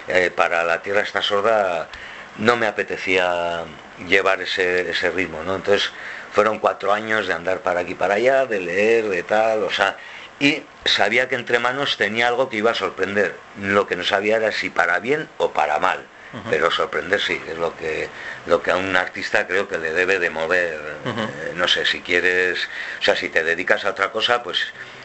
eh, 0.07 0.31
para 0.35 0.63
la 0.63 0.81
tierra 0.81 1.01
está 1.01 1.21
sorda 1.21 1.89
no 2.37 2.55
me 2.55 2.67
apetecía 2.67 3.63
llevar 4.07 4.41
ese, 4.41 4.89
ese 4.89 5.09
ritmo, 5.09 5.43
¿no? 5.43 5.55
Entonces 5.55 5.91
fueron 6.37 6.59
cuatro 6.59 6.93
años 6.93 7.25
de 7.25 7.33
andar 7.33 7.61
para 7.61 7.79
aquí 7.79 7.93
y 7.93 7.95
para 7.95 8.13
allá, 8.13 8.45
de 8.45 8.59
leer, 8.59 9.09
de 9.09 9.23
tal, 9.23 9.63
o 9.63 9.71
sea, 9.71 9.97
y 10.39 10.61
sabía 10.85 11.27
que 11.27 11.33
entre 11.33 11.57
manos 11.57 11.97
tenía 11.97 12.27
algo 12.27 12.47
que 12.47 12.57
iba 12.57 12.69
a 12.69 12.75
sorprender. 12.75 13.35
Lo 13.59 13.87
que 13.87 13.95
no 13.95 14.03
sabía 14.03 14.37
era 14.37 14.51
si 14.51 14.69
para 14.69 14.99
bien 14.99 15.27
o 15.37 15.51
para 15.51 15.79
mal. 15.79 16.05
Pero 16.51 16.69
sorprender 16.69 17.19
sí, 17.19 17.41
es 17.49 17.57
lo 17.57 17.75
que, 17.75 18.09
lo 18.45 18.61
que 18.61 18.69
a 18.69 18.75
un 18.75 18.95
artista 18.95 19.47
creo 19.47 19.67
que 19.67 19.79
le 19.79 19.93
debe 19.93 20.19
de 20.19 20.29
mover. 20.29 20.79
Eh, 21.05 21.53
no 21.55 21.67
sé, 21.67 21.87
si 21.87 22.01
quieres, 22.01 22.59
o 22.99 23.03
sea, 23.03 23.15
si 23.15 23.29
te 23.29 23.43
dedicas 23.43 23.83
a 23.85 23.89
otra 23.89 24.11
cosa, 24.11 24.43
pues 24.43 24.59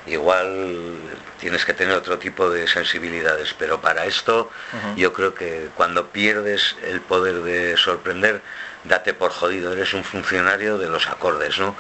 igual 0.07 0.97
tienes 1.41 1.65
que 1.65 1.73
tener 1.73 1.95
otro 1.95 2.19
tipo 2.19 2.51
de 2.51 2.69
sensibilidades. 2.69 3.55
Pero 3.59 3.81
para 3.81 4.05
esto 4.05 4.51
yo 4.97 5.15
creo 5.15 5.33
que 5.33 5.69
cuando 5.77 6.09
pierdes 6.09 6.77
el 6.85 7.01
poder 7.01 7.37
de 7.37 7.79
sorprender, 7.79 8.43
date 8.85 9.15
por 9.15 9.31
jodido, 9.31 9.73
eres 9.73 9.95
un 9.95 10.05
funcionario 10.05 10.79
de 10.79 10.89
los 10.89 11.09
acordes, 11.09 11.59
¿no? 11.59 11.77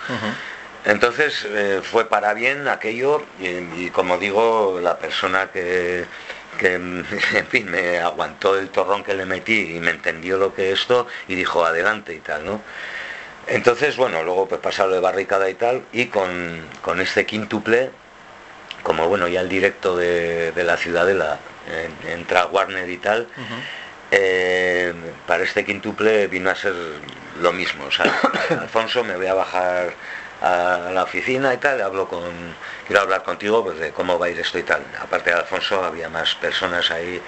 Entonces 0.84 1.46
eh, 1.48 1.80
fue 1.82 2.08
para 2.08 2.34
bien 2.34 2.66
aquello 2.66 3.24
y, 3.38 3.90
como 3.90 4.18
digo, 4.18 4.80
la 4.82 4.98
persona 4.98 5.50
que, 5.52 6.06
en 6.60 7.06
fin, 7.48 7.70
me 7.70 7.98
aguantó 7.98 8.58
el 8.58 8.68
torrón 8.68 9.04
que 9.04 9.14
le 9.14 9.24
metí 9.24 9.76
y 9.76 9.80
me 9.80 9.92
entendió 9.92 10.38
lo 10.38 10.54
que 10.54 10.72
esto 10.72 11.06
y 11.28 11.34
dijo 11.34 11.64
adelante 11.64 12.14
y 12.14 12.18
tal, 12.18 12.44
¿no? 12.44 12.60
Entonces, 13.46 13.96
bueno, 13.96 14.22
luego 14.22 14.46
pues 14.48 14.60
pasarlo 14.60 14.94
de 14.94 15.00
barricada 15.00 15.50
y 15.50 15.54
tal, 15.54 15.82
y 15.92 16.06
con, 16.06 17.00
este 17.00 17.26
quíntuple, 17.26 17.90
como 18.84 19.08
bueno, 19.08 19.26
ya 19.26 19.40
el 19.40 19.48
directo 19.48 19.96
de, 19.96 20.52
la 20.56 20.76
Ciudadela, 20.76 21.38
entra 22.08 22.46
Warner 22.46 22.88
y 22.88 22.98
tal, 22.98 23.26
eh, 24.12 24.92
para 25.26 25.42
este 25.42 25.64
quintuple 25.64 26.26
vino 26.28 26.50
a 26.50 26.54
ser 26.54 26.74
lo 27.40 27.52
mismo. 27.52 27.86
O 27.86 27.90
sea, 27.90 28.04
Alfonso, 28.60 29.02
me 29.02 29.16
voy 29.16 29.26
a 29.26 29.34
bajar 29.34 29.94
a 30.42 30.90
la 30.92 31.04
oficina 31.04 31.54
y 31.54 31.56
tal, 31.56 31.80
hablo 31.80 32.08
con, 32.08 32.22
quiero 32.86 33.02
hablar 33.02 33.22
contigo 33.22 33.64
pues, 33.64 33.78
de 33.78 33.92
cómo 33.92 34.18
va 34.18 34.26
a 34.26 34.30
ir 34.30 34.38
esto 34.38 34.58
y 34.58 34.64
tal. 34.64 34.84
Aparte 35.00 35.30
de 35.30 35.36
Alfonso 35.36 35.82
había 35.82 36.08
más 36.08 36.34
personas 36.34 36.90
ahí 36.90 37.20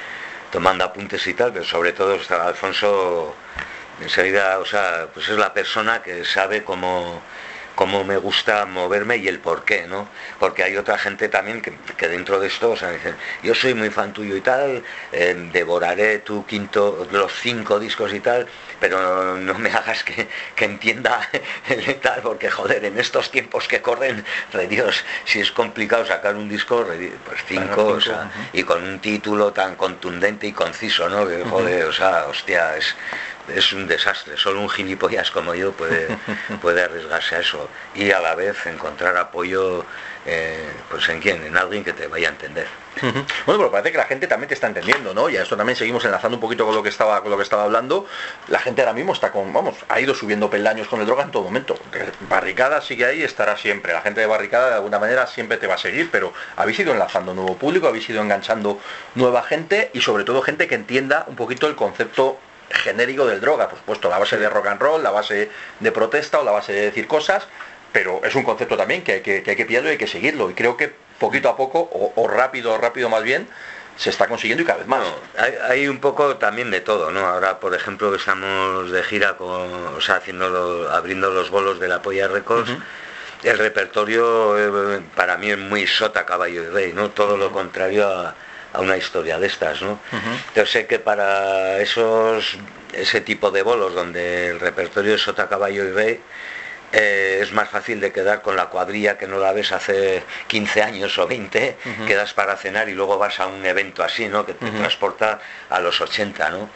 tomando 0.50 0.84
apuntes 0.84 1.26
y 1.26 1.34
tal, 1.34 1.52
pero 1.52 1.64
sobre 1.64 1.92
todo 1.92 2.14
estaba 2.16 2.48
Alfonso 2.48 3.34
enseguida, 4.00 4.58
o 4.58 4.66
sea, 4.66 5.08
pues 5.14 5.28
es 5.28 5.38
la 5.38 5.54
persona 5.54 6.02
que 6.02 6.24
sabe 6.24 6.64
cómo 6.64 7.22
cómo 7.74 8.04
me 8.04 8.16
gusta 8.16 8.64
moverme 8.66 9.16
y 9.16 9.28
el 9.28 9.40
por 9.40 9.64
qué, 9.64 9.86
¿no? 9.86 10.08
Porque 10.38 10.62
hay 10.62 10.76
otra 10.76 10.98
gente 10.98 11.28
también 11.28 11.60
que, 11.60 12.08
dentro 12.08 12.38
de 12.38 12.46
esto, 12.46 12.70
o 12.70 12.76
sea, 12.76 12.90
dicen, 12.90 13.16
yo 13.42 13.54
soy 13.54 13.74
muy 13.74 13.90
fan 13.90 14.12
tuyo 14.12 14.36
y 14.36 14.40
tal, 14.40 14.82
eh, 15.12 15.50
devoraré 15.52 16.20
tu 16.20 16.46
quinto, 16.46 17.08
los 17.10 17.32
cinco 17.32 17.78
discos 17.78 18.12
y 18.12 18.20
tal, 18.20 18.46
pero 18.80 19.36
no, 19.36 19.54
me 19.54 19.70
hagas 19.70 20.04
que, 20.04 20.28
entienda 20.58 21.28
el 21.68 21.96
tal, 21.96 22.22
porque 22.22 22.50
joder, 22.50 22.84
en 22.84 22.98
estos 22.98 23.30
tiempos 23.30 23.68
que 23.68 23.82
corren, 23.82 24.24
de 24.52 24.66
Dios, 24.66 25.04
si 25.24 25.40
es 25.40 25.50
complicado 25.50 26.06
sacar 26.06 26.36
un 26.36 26.48
disco, 26.48 26.86
pues 27.24 27.40
cinco, 27.46 27.86
o 27.86 28.00
sea, 28.00 28.30
y 28.52 28.62
con 28.62 28.82
un 28.82 28.98
título 29.00 29.52
tan 29.52 29.76
contundente 29.76 30.46
y 30.46 30.52
conciso, 30.52 31.08
¿no? 31.08 31.26
Que 31.26 31.44
joder, 31.44 31.84
o 31.84 31.92
sea, 31.92 32.26
hostia, 32.28 32.76
es 32.76 32.94
es 33.48 33.72
un 33.72 33.86
desastre. 33.86 34.36
Solo 34.36 34.60
un 34.60 34.68
gilipollas 34.68 35.30
como 35.30 35.54
yo 35.54 35.72
puede, 35.72 36.08
puede 36.62 36.82
arriesgarse 36.82 37.36
a 37.36 37.40
eso 37.40 37.68
y 37.94 38.10
a 38.10 38.20
la 38.20 38.34
vez 38.34 38.66
encontrar 38.66 39.16
apoyo 39.16 39.84
eh, 40.26 40.70
pues 40.88 41.06
en 41.10 41.20
quién, 41.20 41.44
en 41.44 41.56
alguien 41.56 41.84
que 41.84 41.92
te 41.92 42.06
vaya 42.06 42.28
a 42.28 42.30
entender. 42.30 42.66
Bueno, 43.02 43.24
pero 43.44 43.70
parece 43.70 43.92
que 43.92 43.98
la 43.98 44.04
gente 44.04 44.26
también 44.26 44.48
te 44.48 44.54
está 44.54 44.68
entendiendo, 44.68 45.12
¿no? 45.12 45.28
Y 45.28 45.36
a 45.36 45.42
esto 45.42 45.56
también 45.56 45.76
seguimos 45.76 46.04
enlazando 46.04 46.36
un 46.36 46.40
poquito 46.40 46.64
con 46.64 46.74
lo 46.74 46.82
que 46.82 46.88
estaba 46.88 47.20
con 47.20 47.30
lo 47.30 47.36
que 47.36 47.42
estaba 47.42 47.64
hablando. 47.64 48.06
La 48.48 48.58
gente 48.60 48.80
ahora 48.82 48.94
mismo 48.94 49.12
está 49.12 49.32
con, 49.32 49.52
vamos, 49.52 49.74
ha 49.88 50.00
ido 50.00 50.14
subiendo 50.14 50.48
peldaños 50.48 50.88
con 50.88 51.00
el 51.00 51.06
droga 51.06 51.24
en 51.24 51.30
todo 51.30 51.42
momento. 51.42 51.78
Barricada 52.28 52.80
sigue 52.80 53.04
ahí, 53.04 53.22
estará 53.22 53.56
siempre. 53.56 53.92
La 53.92 54.00
gente 54.00 54.20
de 54.20 54.26
barricada 54.26 54.68
de 54.68 54.74
alguna 54.76 54.98
manera 54.98 55.26
siempre 55.26 55.58
te 55.58 55.66
va 55.66 55.74
a 55.74 55.78
seguir, 55.78 56.08
pero 56.10 56.32
habéis 56.56 56.78
ido 56.78 56.92
enlazando 56.92 57.34
nuevo 57.34 57.56
público, 57.56 57.88
habéis 57.88 58.08
ido 58.08 58.22
enganchando 58.22 58.80
nueva 59.14 59.42
gente 59.42 59.90
y 59.92 60.00
sobre 60.00 60.24
todo 60.24 60.40
gente 60.40 60.68
que 60.68 60.76
entienda 60.76 61.24
un 61.26 61.36
poquito 61.36 61.66
el 61.66 61.74
concepto 61.74 62.38
genérico 62.74 63.26
del 63.26 63.40
droga, 63.40 63.68
por 63.68 63.78
supuesto, 63.78 64.08
la 64.08 64.18
base 64.18 64.36
de 64.36 64.48
rock 64.48 64.66
and 64.66 64.80
roll, 64.80 65.02
la 65.02 65.10
base 65.10 65.50
de 65.80 65.92
protesta 65.92 66.40
o 66.40 66.44
la 66.44 66.52
base 66.52 66.72
de 66.72 66.82
decir 66.82 67.06
cosas, 67.06 67.46
pero 67.92 68.20
es 68.24 68.34
un 68.34 68.42
concepto 68.42 68.76
también 68.76 69.02
que 69.02 69.12
hay 69.12 69.20
que, 69.20 69.42
que, 69.42 69.50
hay 69.50 69.56
que 69.56 69.64
pillarlo 69.64 69.88
y 69.88 69.92
hay 69.92 69.98
que 69.98 70.06
seguirlo. 70.06 70.50
Y 70.50 70.54
creo 70.54 70.76
que 70.76 70.92
poquito 71.18 71.48
a 71.48 71.56
poco, 71.56 71.88
o, 71.92 72.28
rápido, 72.28 72.76
rápido 72.78 73.08
más 73.08 73.22
bien, 73.22 73.48
se 73.96 74.10
está 74.10 74.26
consiguiendo 74.26 74.62
y 74.62 74.66
cada 74.66 74.78
vez 74.78 74.88
más. 74.88 75.06
hay, 75.68 75.86
un 75.86 76.00
poco 76.00 76.36
también 76.36 76.70
de 76.70 76.80
todo, 76.80 77.10
¿no? 77.10 77.20
Ahora, 77.20 77.60
por 77.60 77.74
ejemplo, 77.74 78.14
estamos 78.14 78.90
de 78.90 79.02
gira 79.04 79.36
con, 79.36 79.72
o 79.96 80.00
sea, 80.00 80.16
haciendo 80.16 80.90
abriendo 80.90 81.30
los 81.30 81.50
bolos 81.50 81.78
de 81.78 81.88
la 81.88 82.02
Polla 82.02 82.28
Records. 82.28 82.70
El 83.44 83.58
repertorio 83.58 84.58
eh, 84.58 85.02
para 85.14 85.36
mí 85.36 85.50
es 85.50 85.58
muy 85.58 85.86
sota, 85.86 86.24
caballo 86.24 86.62
y 86.62 86.66
rey, 86.66 86.92
¿no? 86.94 87.10
Todo 87.10 87.36
lo 87.36 87.52
contrario 87.52 88.08
a, 88.08 88.34
una 88.80 88.96
historia 88.96 89.38
de 89.38 89.46
estas, 89.46 89.82
¿no? 89.82 89.98
Yo 90.54 90.66
sé 90.66 90.86
que 90.86 90.98
para 90.98 91.78
esos 91.78 92.58
ese 92.92 93.20
tipo 93.20 93.50
de 93.50 93.62
bolos 93.62 93.94
donde 93.94 94.48
el 94.48 94.60
repertorio 94.60 95.14
es 95.14 95.22
sota, 95.22 95.48
caballo 95.48 95.84
y 95.84 95.90
rey, 95.90 96.20
eh, 96.96 97.40
es 97.42 97.50
más 97.50 97.68
fácil 97.68 98.00
de 98.00 98.12
quedar 98.12 98.40
con 98.40 98.54
la 98.54 98.66
cuadrilla 98.66 99.18
que 99.18 99.26
no 99.26 99.38
la 99.38 99.52
ves 99.52 99.72
hace 99.72 100.22
15 100.46 100.82
años 100.82 101.18
o 101.18 101.26
20, 101.26 101.76
quedas 102.06 102.34
para 102.34 102.56
cenar 102.56 102.88
y 102.88 102.94
luego 102.94 103.18
vas 103.18 103.40
a 103.40 103.48
un 103.48 103.66
evento 103.66 104.04
así, 104.04 104.28
¿no? 104.28 104.46
Que 104.46 104.54
te 104.54 104.70
transporta 104.70 105.40
a 105.70 105.80
los 105.80 106.00
80, 106.00 106.50
¿no? 106.50 106.68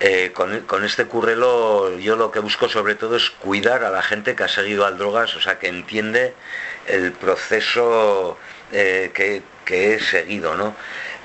Eh, 0.00 0.32
con, 0.34 0.84
este 0.84 1.06
currelo 1.06 1.98
yo 1.98 2.16
lo 2.16 2.30
que 2.30 2.40
busco 2.40 2.68
sobre 2.68 2.96
todo 2.96 3.16
es 3.16 3.30
cuidar 3.30 3.82
a 3.82 3.90
la 3.90 4.02
gente 4.02 4.36
que 4.36 4.44
ha 4.44 4.48
seguido 4.48 4.84
al 4.84 4.98
drogas, 4.98 5.34
o 5.36 5.40
sea, 5.40 5.58
que 5.58 5.68
entiende 5.68 6.34
el 6.86 7.12
proceso 7.12 8.36
eh, 8.72 9.10
que, 9.14 9.42
que 9.64 9.94
he 9.94 10.00
seguido, 10.00 10.54
¿no? 10.54 10.76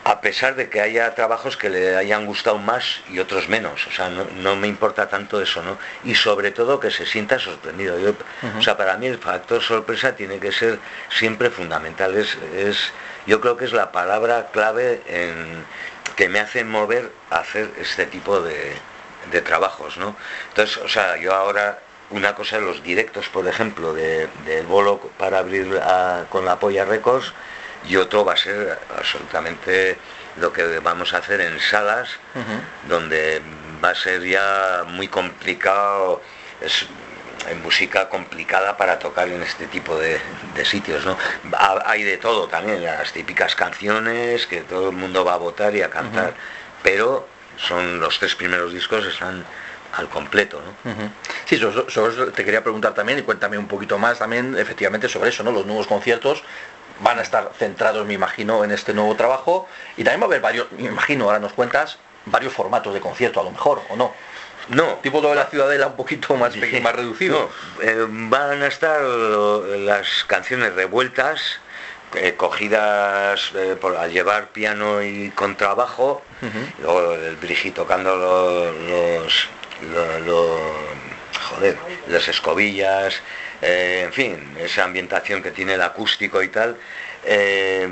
A 0.04 0.20
pesar 0.22 0.56
de 0.56 0.70
que 0.70 0.82
haya 0.82 1.14
trabajos 1.14 1.58
que 1.58 1.70
le 1.70 1.96
hayan 1.96 2.26
gustado 2.26 2.58
más 2.58 3.02
y 3.10 3.20
otros 3.20 3.48
menos. 3.50 3.86
O 3.86 3.92
sea, 3.92 4.10
no, 4.10 4.56
me 4.56 4.68
importa 4.68 5.08
tanto 5.08 5.42
eso, 5.42 5.62
¿no? 5.62 5.78
Y 6.04 6.16
sobre 6.16 6.52
todo 6.52 6.80
que 6.80 6.90
se 6.90 7.06
sienta 7.06 7.38
sorprendido. 7.38 7.96
O 8.58 8.62
sea, 8.62 8.78
para 8.78 8.98
mí 8.98 9.08
el 9.08 9.20
factor 9.20 9.62
sorpresa 9.62 10.16
tiene 10.16 10.40
que 10.40 10.52
ser 10.52 10.80
siempre 11.10 11.52
fundamental. 11.52 12.16
Es, 12.16 12.94
yo 13.28 13.42
creo 13.42 13.58
que 13.58 13.66
es 13.66 13.74
la 13.74 13.92
palabra 13.92 14.50
clave 14.52 15.04
en, 15.06 15.64
que 16.16 16.30
me 16.30 16.40
hace 16.40 16.64
mover 16.64 17.12
a 17.30 17.40
hacer 17.40 17.70
este 17.80 18.08
tipo 18.08 18.42
de, 18.42 18.76
trabajos, 19.44 19.98
¿no? 19.98 20.16
Entonces, 20.50 20.78
o 20.78 20.90
sea, 20.90 21.16
yo 21.18 21.34
ahora 21.34 21.80
una 22.10 22.36
cosa 22.36 22.58
de 22.58 22.66
los 22.66 22.84
directos, 22.84 23.30
por 23.30 23.48
ejemplo, 23.48 23.94
de, 23.94 24.28
bolo 24.68 25.00
para 25.18 25.40
abrir 25.40 25.80
con 26.30 26.44
la 26.44 26.60
Polla 26.60 26.86
Records, 26.86 27.34
y 27.88 27.96
otro 27.96 28.24
va 28.24 28.34
a 28.34 28.38
ser 28.38 28.80
absolutamente 28.98 29.98
lo 30.38 30.54
que 30.54 30.80
vamos 30.80 31.14
a 31.14 31.18
hacer 31.18 31.42
en 31.42 31.60
salas, 31.60 32.10
donde 32.88 33.42
va 33.84 33.90
a 33.90 33.96
ser 33.96 34.24
ya 34.24 34.84
muy 34.88 35.08
complicado, 35.08 36.22
es 36.62 36.88
música 37.64 38.08
complicada 38.08 38.78
para 38.78 39.00
tocar 39.00 39.28
en 39.28 39.42
este 39.42 39.68
tipo 39.68 39.98
de, 39.98 40.20
sitios, 40.64 41.06
¿no? 41.06 41.18
Hay 41.86 42.04
de 42.04 42.18
todo 42.18 42.48
también, 42.48 42.84
las 42.84 43.12
típicas 43.12 43.56
canciones 43.56 44.46
que 44.46 44.62
todo 44.62 44.90
el 44.90 44.96
mundo 44.96 45.26
va 45.26 45.34
a 45.34 45.38
votar 45.38 45.76
y 45.76 45.82
a 45.82 45.90
cantar, 45.90 46.34
pero 46.84 47.28
son 47.58 48.00
los 48.00 48.20
tres 48.20 48.36
primeros 48.36 48.74
discos 48.74 49.06
están 49.06 49.44
al 49.94 50.08
completo, 50.08 50.62
¿no? 50.62 51.12
Sí, 51.46 51.60
te 52.34 52.46
quería 52.46 52.64
preguntar 52.64 52.94
también 52.94 53.20
y 53.20 53.22
cuéntame 53.24 53.58
un 53.58 53.68
poquito 53.68 53.98
más 53.98 54.20
también 54.20 54.56
efectivamente 54.58 55.10
sobre 55.10 55.30
eso, 55.32 55.44
¿no? 55.44 55.52
Los 55.52 55.66
nuevos 55.66 55.88
conciertos 55.88 56.44
van 57.02 57.20
a 57.20 57.22
estar 57.22 57.52
centrados, 57.58 58.06
me 58.06 58.14
imagino, 58.14 58.64
en 58.64 58.72
este 58.72 58.94
nuevo 58.94 59.16
trabajo. 59.16 59.68
Y 59.98 60.04
también 60.04 60.22
va 60.22 60.26
a 60.26 60.28
haber 60.28 60.42
varios, 60.42 60.72
me 60.72 60.90
imagino, 60.90 61.26
ahora 61.26 61.40
nos 61.40 61.54
cuentas, 61.54 61.98
varios 62.26 62.54
formatos 62.54 62.94
de 62.94 63.00
concierto, 63.00 63.40
a 63.40 63.44
lo 63.44 63.52
mejor, 63.52 63.82
¿o 63.90 63.96
no? 63.96 64.14
No. 64.70 65.00
Tipo 65.02 65.22
de 65.22 65.36
la 65.36 65.46
ciudadela 65.48 65.88
un 65.88 65.96
poquito 65.96 66.36
más, 66.36 66.56
más 66.56 66.96
reducido. 66.96 67.50
Eh, 67.82 68.06
van 68.08 68.62
a 68.62 68.68
estar 68.68 69.02
las 69.02 70.24
canciones 70.26 70.74
revueltas, 70.74 71.60
eh, 72.16 72.36
cogidas 72.36 73.52
eh, 73.56 73.76
por, 73.80 73.96
al 73.96 74.12
llevar 74.12 74.50
piano 74.50 75.02
y 75.02 75.32
contrabajo, 75.32 76.22
luego 76.82 77.14
el 77.14 77.36
Brigi 77.38 77.72
tocando 77.72 78.16
los, 78.16 79.48
los, 80.26 80.50
joder, 81.50 81.78
las 82.08 82.28
escobillas, 82.28 83.22
eh, 83.62 84.04
en 84.06 84.14
fin, 84.14 84.56
esa 84.60 84.84
ambientación 84.84 85.44
que 85.44 85.52
tiene 85.52 85.76
el 85.76 85.82
acústico 85.82 86.42
y 86.42 86.48
tal, 86.48 86.78
eh, 87.24 87.88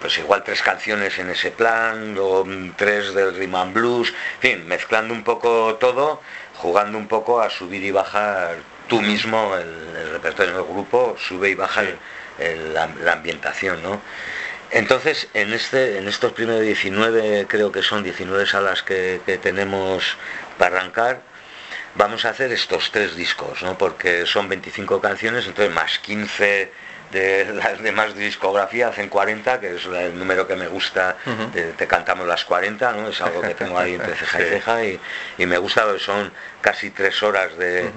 pues 0.00 0.18
igual 0.18 0.44
tres 0.44 0.60
canciones 0.60 1.18
en 1.18 1.30
ese 1.30 1.50
plan, 1.50 2.16
o 2.20 2.44
tres 2.76 3.14
del 3.14 3.34
Rhythm 3.34 3.72
Blues, 3.72 4.12
en 4.36 4.40
fin, 4.40 4.68
mezclando 4.68 5.14
un 5.14 5.24
poco 5.24 5.76
todo, 5.76 6.20
jugando 6.56 6.98
un 6.98 7.08
poco 7.08 7.40
a 7.40 7.48
subir 7.48 7.82
y 7.82 7.90
bajar 7.90 8.56
tú 8.88 9.00
mismo 9.00 9.56
el, 9.56 10.10
repertorio 10.12 10.54
del 10.54 10.64
grupo, 10.64 11.16
sube 11.18 11.50
y 11.50 11.54
baja 11.54 11.82
la, 12.38 13.12
ambientación, 13.12 13.82
¿no? 13.82 14.00
Entonces, 14.70 15.28
en, 15.32 15.52
este, 15.52 15.98
en 15.98 16.08
estos 16.08 16.32
primeros 16.32 16.62
19, 16.62 17.46
creo 17.48 17.72
que 17.72 17.82
son 17.82 18.02
19 18.02 18.46
salas 18.46 18.82
que 18.82 19.20
tenemos 19.40 20.16
para 20.58 20.78
arrancar, 20.78 21.20
vamos 21.96 22.24
a 22.24 22.30
hacer 22.30 22.52
estos 22.52 22.90
tres 22.90 23.16
discos, 23.16 23.62
¿no? 23.62 23.76
porque 23.78 24.26
son 24.26 24.48
25 24.48 25.00
canciones, 25.00 25.46
entonces 25.46 25.74
más 25.74 25.98
15 25.98 26.70
de 27.12 27.44
las 27.54 27.80
demás 27.82 28.14
discografía 28.14 28.88
hacen 28.88 29.08
40, 29.08 29.60
que 29.60 29.76
es 29.76 29.86
el 29.86 30.18
número 30.18 30.46
que 30.46 30.56
me 30.56 30.68
gusta, 30.68 31.16
te, 31.52 31.86
cantamos 31.86 32.26
las 32.26 32.44
40, 32.44 32.92
¿no? 32.92 33.08
es 33.08 33.20
algo 33.20 33.40
que 33.40 33.54
tengo 33.54 33.78
ahí 33.78 33.94
entre 33.94 34.14
ceja 34.16 34.40
y 34.40 34.44
ceja 34.44 34.84
y, 35.38 35.46
me 35.46 35.58
gusta, 35.58 35.86
son 35.98 36.32
casi 36.60 36.90
tres 36.90 37.22
horas 37.22 37.56
de, 37.56 37.90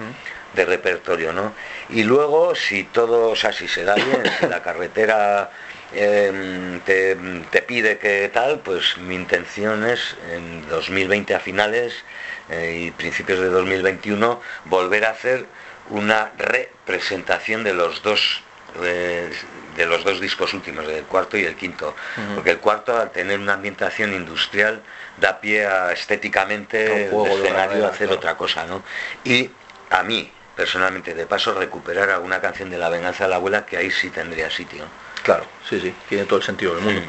repertorio. 0.54 1.32
¿no? 1.32 1.54
Y 1.90 2.04
luego, 2.04 2.54
si 2.54 2.84
todo, 2.84 3.30
o 3.30 3.36
sea, 3.36 3.52
si 3.52 3.68
se 3.68 3.84
da 3.84 3.94
bien, 3.94 4.22
si 4.38 4.46
la 4.46 4.62
carretera 4.62 5.50
em, 5.94 6.80
te, 6.80 7.16
te 7.50 7.62
pide 7.62 7.98
que 7.98 8.30
tal, 8.32 8.60
pues 8.60 8.96
mi 8.98 9.14
intención 9.14 9.84
es 9.88 10.16
en 10.32 10.68
2020 10.68 11.34
a 11.34 11.40
finales 11.40 12.04
eh, 12.50 12.86
y 12.86 12.90
principios 12.90 13.40
de 13.40 13.48
2021 13.48 14.40
volver 14.66 15.04
a 15.04 15.10
hacer 15.10 15.46
una 15.88 16.32
representación 16.36 17.64
de 17.64 17.74
los 17.74 18.02
dos 18.02 18.42
eh, 18.82 19.30
de 19.76 19.86
los 19.86 20.04
dos 20.04 20.20
discos 20.20 20.52
últimos, 20.52 20.86
del 20.86 21.04
cuarto 21.04 21.38
y 21.38 21.44
el 21.44 21.54
quinto, 21.54 21.94
porque 22.34 22.50
el 22.50 22.58
cuarto 22.58 22.98
al 22.98 23.10
tener 23.12 23.38
una 23.38 23.54
ambientación 23.54 24.12
industrial 24.12 24.82
da 25.16 25.40
pie 25.40 25.64
a 25.64 25.92
estéticamente 25.92 27.06
el 27.06 27.26
escenario 27.26 27.86
a 27.86 27.90
hacer 27.90 28.10
otra 28.10 28.36
cosa, 28.36 28.66
¿no? 28.66 28.82
Y 29.24 29.50
a 29.90 30.02
mí, 30.02 30.30
personalmente, 30.56 31.14
de 31.14 31.26
paso 31.26 31.54
recuperar 31.54 32.10
alguna 32.10 32.40
canción 32.40 32.68
de 32.68 32.78
La 32.78 32.88
venganza 32.88 33.24
de 33.24 33.30
la 33.30 33.36
abuela 33.36 33.64
que 33.64 33.76
ahí 33.76 33.90
sí 33.90 34.10
tendría 34.10 34.50
sitio. 34.50 34.84
Claro, 35.22 35.44
sí, 35.68 35.80
sí, 35.80 35.94
tiene 36.08 36.24
todo 36.24 36.38
el 36.38 36.44
sentido 36.44 36.74
del 36.74 36.84
mundo. 36.84 37.02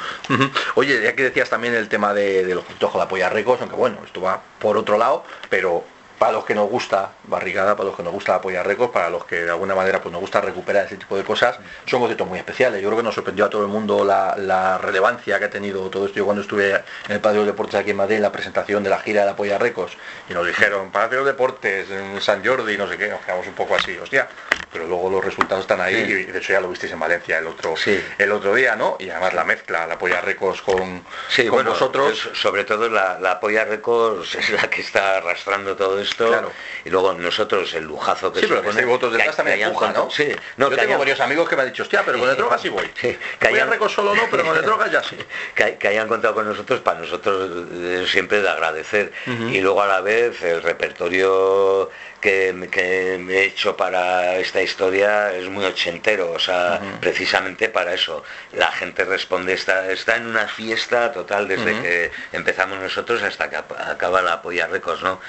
Oye, 0.75 1.01
ya 1.01 1.15
que 1.15 1.23
decías 1.23 1.49
también 1.49 1.73
el 1.73 1.87
tema 1.87 2.13
de, 2.13 2.45
de 2.45 2.55
los 2.55 2.65
con 2.65 2.99
la 2.99 3.07
polla 3.07 3.29
recos, 3.29 3.59
aunque 3.61 3.75
bueno, 3.75 3.99
esto 4.05 4.21
va 4.21 4.41
por 4.59 4.77
otro 4.77 4.97
lado, 4.97 5.23
pero 5.49 5.85
para 6.21 6.33
los 6.33 6.45
que 6.45 6.53
nos 6.53 6.69
gusta 6.69 7.13
barrigada, 7.23 7.75
para 7.75 7.87
los 7.87 7.97
que 7.97 8.03
nos 8.03 8.13
gusta 8.13 8.35
apoyar 8.35 8.67
récords, 8.67 8.93
para 8.93 9.09
los 9.09 9.25
que 9.25 9.37
de 9.37 9.49
alguna 9.49 9.73
manera 9.73 10.03
pues 10.03 10.11
nos 10.11 10.21
gusta 10.21 10.39
recuperar 10.39 10.85
ese 10.85 10.97
tipo 10.97 11.17
de 11.17 11.23
cosas, 11.23 11.57
son 11.87 11.99
conciertos 11.99 12.27
muy 12.27 12.37
especiales. 12.37 12.79
Yo 12.79 12.89
creo 12.89 12.99
que 12.99 13.03
nos 13.03 13.15
sorprendió 13.15 13.45
a 13.45 13.49
todo 13.49 13.63
el 13.63 13.69
mundo 13.69 14.05
la, 14.05 14.77
relevancia 14.77 15.39
que 15.39 15.45
ha 15.45 15.49
tenido 15.49 15.89
todo 15.89 16.05
esto. 16.05 16.17
Yo 16.17 16.25
cuando 16.25 16.43
estuve 16.43 16.75
en 16.75 16.83
el 17.07 17.21
Patio 17.21 17.39
de 17.39 17.47
Deportes 17.47 17.73
aquí 17.73 17.89
en 17.89 17.97
Madrid, 17.97 18.17
en 18.17 18.21
la 18.21 18.31
presentación 18.31 18.83
de 18.83 18.91
la 18.91 18.99
gira 18.99 19.23
de 19.23 19.31
Apoya 19.31 19.57
Récords, 19.57 19.97
y 20.29 20.33
nos 20.35 20.45
dijeron, 20.45 20.91
Palacio 20.91 21.23
de 21.23 21.31
Deportes, 21.31 21.89
en 21.89 22.21
San 22.21 22.45
Jordi, 22.45 22.77
no 22.77 22.87
sé 22.87 22.99
qué, 22.99 23.07
nos 23.07 23.21
quedamos 23.21 23.47
un 23.47 23.53
poco 23.53 23.73
así, 23.73 23.97
hostia. 23.97 24.27
Pero 24.71 24.85
luego 24.85 25.09
los 25.09 25.25
resultados 25.25 25.63
están 25.63 25.81
ahí, 25.81 25.95
y 25.95 26.31
de 26.31 26.37
hecho 26.37 26.53
ya 26.53 26.61
lo 26.61 26.69
visteis 26.69 26.93
en 26.93 26.99
Valencia 26.99 27.39
el 27.39 27.47
otro, 27.47 27.73
el 28.19 28.31
otro 28.31 28.53
día, 28.53 28.75
¿no? 28.75 28.95
Y 28.99 29.09
además 29.09 29.33
la 29.33 29.43
mezcla, 29.43 29.87
la 29.87 29.95
Apoya 29.95 30.21
Récords 30.21 30.61
con, 30.61 31.03
sí, 31.29 31.47
con 31.47 31.65
nosotros. 31.65 32.29
Sobre 32.33 32.63
todo 32.63 32.89
la, 32.89 33.17
la 33.19 33.31
Apoya 33.31 33.65
Records 33.65 34.35
es 34.35 34.51
la 34.51 34.69
que 34.69 34.81
está 34.81 35.17
arrastrando 35.17 35.75
todo 35.75 35.99
eso 35.99 36.10
esto. 36.11 36.51
Y 36.85 36.89
luego 36.89 37.13
nosotros 37.13 37.73
el 37.73 37.85
lujazo 37.85 38.31
que 38.31 38.41
Sí, 38.41 38.47
pero 38.47 38.61
que 38.61 38.85
votos 38.85 39.13
detrás 39.13 39.35
también 39.35 39.61
empuja, 39.61 39.91
¿no? 39.91 40.09
Sí. 40.09 40.29
No, 40.57 40.69
Yo 40.69 40.77
tengo 40.77 40.97
varios 40.97 41.19
amigos 41.19 41.47
que 41.49 41.55
me 41.55 41.63
han 41.63 41.69
dicho, 41.69 41.83
hostia, 41.83 42.03
pero 42.05 42.19
con 42.19 42.29
el 42.29 42.35
drogas 42.37 42.61
sí 42.61 42.69
voy. 42.69 42.87
que 42.89 43.17
hayan... 43.41 43.69
solo 43.89 44.15
no, 44.15 44.23
pero 44.29 44.45
con 44.45 44.57
el 44.57 44.63
ya 44.91 45.03
sí. 45.03 45.17
que, 45.55 45.87
hayan 45.87 46.07
contado 46.07 46.35
con 46.35 46.47
nosotros, 46.47 46.79
para 46.81 46.99
nosotros 46.99 47.67
es 47.83 48.09
siempre 48.09 48.41
de 48.41 48.49
agradecer. 48.49 49.11
Y 49.25 49.59
luego 49.61 49.81
a 49.81 49.87
la 49.87 50.01
vez 50.01 50.41
el 50.41 50.61
repertorio 50.61 51.89
que, 52.21 52.49
he 52.49 53.43
hecho 53.43 53.75
para 53.75 54.37
esta 54.37 54.61
historia 54.61 55.33
es 55.33 55.49
muy 55.49 55.65
ochentero, 55.65 56.31
o 56.31 56.39
sea, 56.39 56.79
precisamente 56.99 57.69
para 57.69 57.93
eso. 57.93 58.23
La 58.53 58.71
gente 58.71 59.03
responde, 59.03 59.53
está, 59.53 59.91
está 59.91 60.17
en 60.17 60.27
una 60.27 60.47
fiesta 60.47 61.11
total 61.11 61.47
desde 61.47 61.81
que 61.81 62.11
empezamos 62.31 62.79
nosotros 62.79 63.21
hasta 63.23 63.49
que 63.49 63.55
acaba 63.55 64.21
la 64.21 64.41
Polla 64.41 64.67
Récords, 64.67 65.01
¿no? 65.01 65.19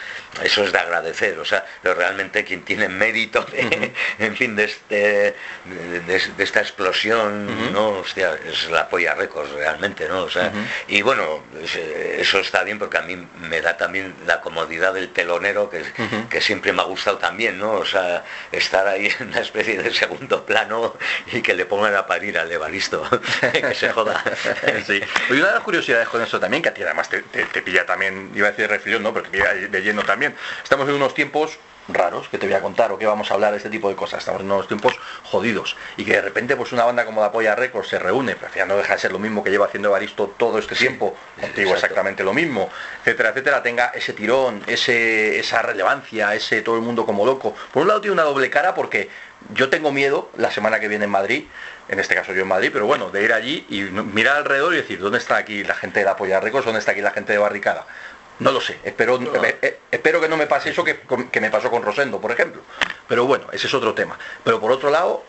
Eso 0.42 0.64
es 0.64 0.71
de 0.72 0.78
agradecer, 0.78 1.38
o 1.38 1.44
sea, 1.44 1.64
pero 1.82 1.94
realmente 1.94 2.44
quien 2.44 2.62
tiene 2.62 2.88
mérito, 2.88 3.46
en 4.18 4.36
fin, 4.36 4.56
de, 4.56 4.64
este, 4.64 5.34
de, 6.06 6.32
esta 6.38 6.60
explosión, 6.60 7.72
¿no? 7.72 7.90
Hostia, 8.00 8.38
es 8.46 8.70
la 8.70 8.88
Polla 8.88 9.14
Récords 9.14 9.50
realmente, 9.52 10.08
¿no? 10.08 10.22
O 10.22 10.30
sea, 10.30 10.52
y 10.88 11.02
bueno, 11.02 11.42
eso 12.18 12.38
está 12.40 12.64
bien 12.64 12.78
porque 12.78 12.98
a 12.98 13.02
mí 13.02 13.16
me 13.48 13.60
da 13.60 13.76
también 13.76 14.14
la 14.26 14.40
comodidad 14.40 14.94
del 14.94 15.10
telonero 15.10 15.70
que, 15.70 15.84
que 16.28 16.40
siempre 16.40 16.72
me 16.72 16.82
ha 16.82 16.84
gustado 16.84 17.18
también, 17.18 17.58
¿no? 17.58 17.72
O 17.72 17.84
sea, 17.84 18.24
estar 18.50 18.86
ahí 18.86 19.12
en 19.20 19.28
una 19.28 19.40
especie 19.40 19.82
de 19.82 19.92
segundo 19.92 20.44
plano 20.44 20.96
y 21.32 21.42
que 21.42 21.54
le 21.54 21.66
pongan 21.66 21.94
a 21.94 22.06
parir 22.06 22.38
al 22.38 22.50
Evaristo, 22.50 23.06
que 23.52 23.74
se 23.74 23.90
joda. 23.90 24.22
sí. 24.86 25.00
Y 25.30 25.32
una 25.32 25.48
de 25.48 25.54
las 25.54 25.62
curiosidades 25.62 26.08
con 26.08 26.22
eso 26.22 26.40
también, 26.40 26.62
que 26.62 26.70
a 26.70 26.74
ti 26.74 26.82
además 26.82 27.08
te, 27.08 27.22
pilla 27.62 27.86
también, 27.86 28.30
iba 28.34 28.48
a 28.48 28.50
decir 28.50 28.68
de 28.68 28.74
reflexión, 28.74 29.02
¿no? 29.02 29.12
Pero 29.12 29.24
te 29.24 29.30
pilla 29.30 29.54
de 29.54 29.82
lleno 29.82 30.02
también. 30.02 30.34
Estamos 30.62 30.88
en 30.88 30.94
unos 30.94 31.14
tiempos 31.14 31.58
raros 31.88 32.28
que 32.28 32.38
te 32.38 32.46
voy 32.46 32.54
a 32.54 32.60
contar 32.60 32.92
o 32.92 32.98
que 32.98 33.06
vamos 33.06 33.30
a 33.30 33.34
hablar 33.34 33.50
de 33.52 33.56
este 33.56 33.70
tipo 33.70 33.88
de 33.88 33.96
cosas. 33.96 34.20
Estamos 34.20 34.40
en 34.40 34.50
unos 34.50 34.68
tiempos 34.68 34.94
jodidos 35.24 35.76
y 35.96 36.04
que 36.04 36.12
de 36.12 36.22
repente 36.22 36.56
pues 36.56 36.72
una 36.72 36.84
banda 36.84 37.04
como 37.04 37.20
la 37.20 37.32
Polla 37.32 37.54
Records 37.54 37.88
se 37.88 37.98
reúne, 37.98 38.36
pero 38.36 38.54
ya 38.54 38.66
no 38.66 38.76
deja 38.76 38.94
de 38.94 39.00
ser 39.00 39.12
lo 39.12 39.18
mismo 39.18 39.42
que 39.42 39.50
lleva 39.50 39.66
haciendo 39.66 39.88
Evaristo 39.88 40.34
todo 40.36 40.58
este 40.58 40.74
tiempo, 40.74 41.16
contigo 41.40 41.74
exactamente 41.74 42.22
lo 42.22 42.32
mismo, 42.32 42.70
etcétera, 43.00 43.30
etcétera, 43.30 43.62
tenga 43.62 43.86
ese 43.86 44.12
tirón, 44.12 44.62
ese, 44.66 45.38
esa 45.38 45.62
relevancia, 45.62 46.34
ese 46.34 46.62
todo 46.62 46.76
el 46.76 46.82
mundo 46.82 47.04
como 47.04 47.26
loco. 47.26 47.54
Por 47.72 47.82
un 47.82 47.88
lado 47.88 48.00
tiene 48.00 48.14
una 48.14 48.22
doble 48.22 48.48
cara 48.50 48.74
porque 48.74 49.10
yo 49.52 49.68
tengo 49.68 49.90
miedo 49.90 50.30
la 50.36 50.50
semana 50.50 50.78
que 50.78 50.88
viene 50.88 51.06
en 51.06 51.10
Madrid, 51.10 51.44
en 51.88 51.98
este 51.98 52.14
caso 52.14 52.32
yo 52.32 52.42
en 52.42 52.48
Madrid, 52.48 52.70
pero 52.72 52.86
bueno, 52.86 53.10
de 53.10 53.24
ir 53.24 53.32
allí 53.32 53.66
y 53.68 53.80
mirar 53.82 54.36
alrededor 54.36 54.72
y 54.74 54.76
decir, 54.76 55.00
¿dónde 55.00 55.18
está 55.18 55.36
aquí 55.36 55.64
la 55.64 55.74
gente 55.74 56.00
de 56.00 56.06
la 56.06 56.16
Polla 56.16 56.40
Records? 56.40 56.64
¿Dónde 56.64 56.78
está 56.78 56.92
aquí 56.92 57.00
la 57.00 57.10
gente 57.10 57.32
de 57.32 57.38
Barricada? 57.38 57.86
No 58.42 58.50
lo 58.50 58.60
sé, 58.60 58.78
espero, 58.82 59.20
eh, 59.20 59.58
eh, 59.62 59.78
espero 59.90 60.20
que 60.20 60.28
no 60.28 60.36
me 60.36 60.48
pase 60.48 60.70
eso 60.70 60.82
que, 60.82 60.98
que 61.30 61.40
me 61.40 61.50
pasó 61.50 61.70
con 61.70 61.82
Rosendo, 61.82 62.20
por 62.20 62.32
ejemplo. 62.32 62.62
Pero 63.06 63.24
bueno, 63.24 63.46
ese 63.52 63.68
es 63.68 63.74
otro 63.74 63.94
tema. 63.94 64.18
Pero 64.42 64.60
por 64.60 64.72
otro 64.72 64.90
lado, 64.90 65.24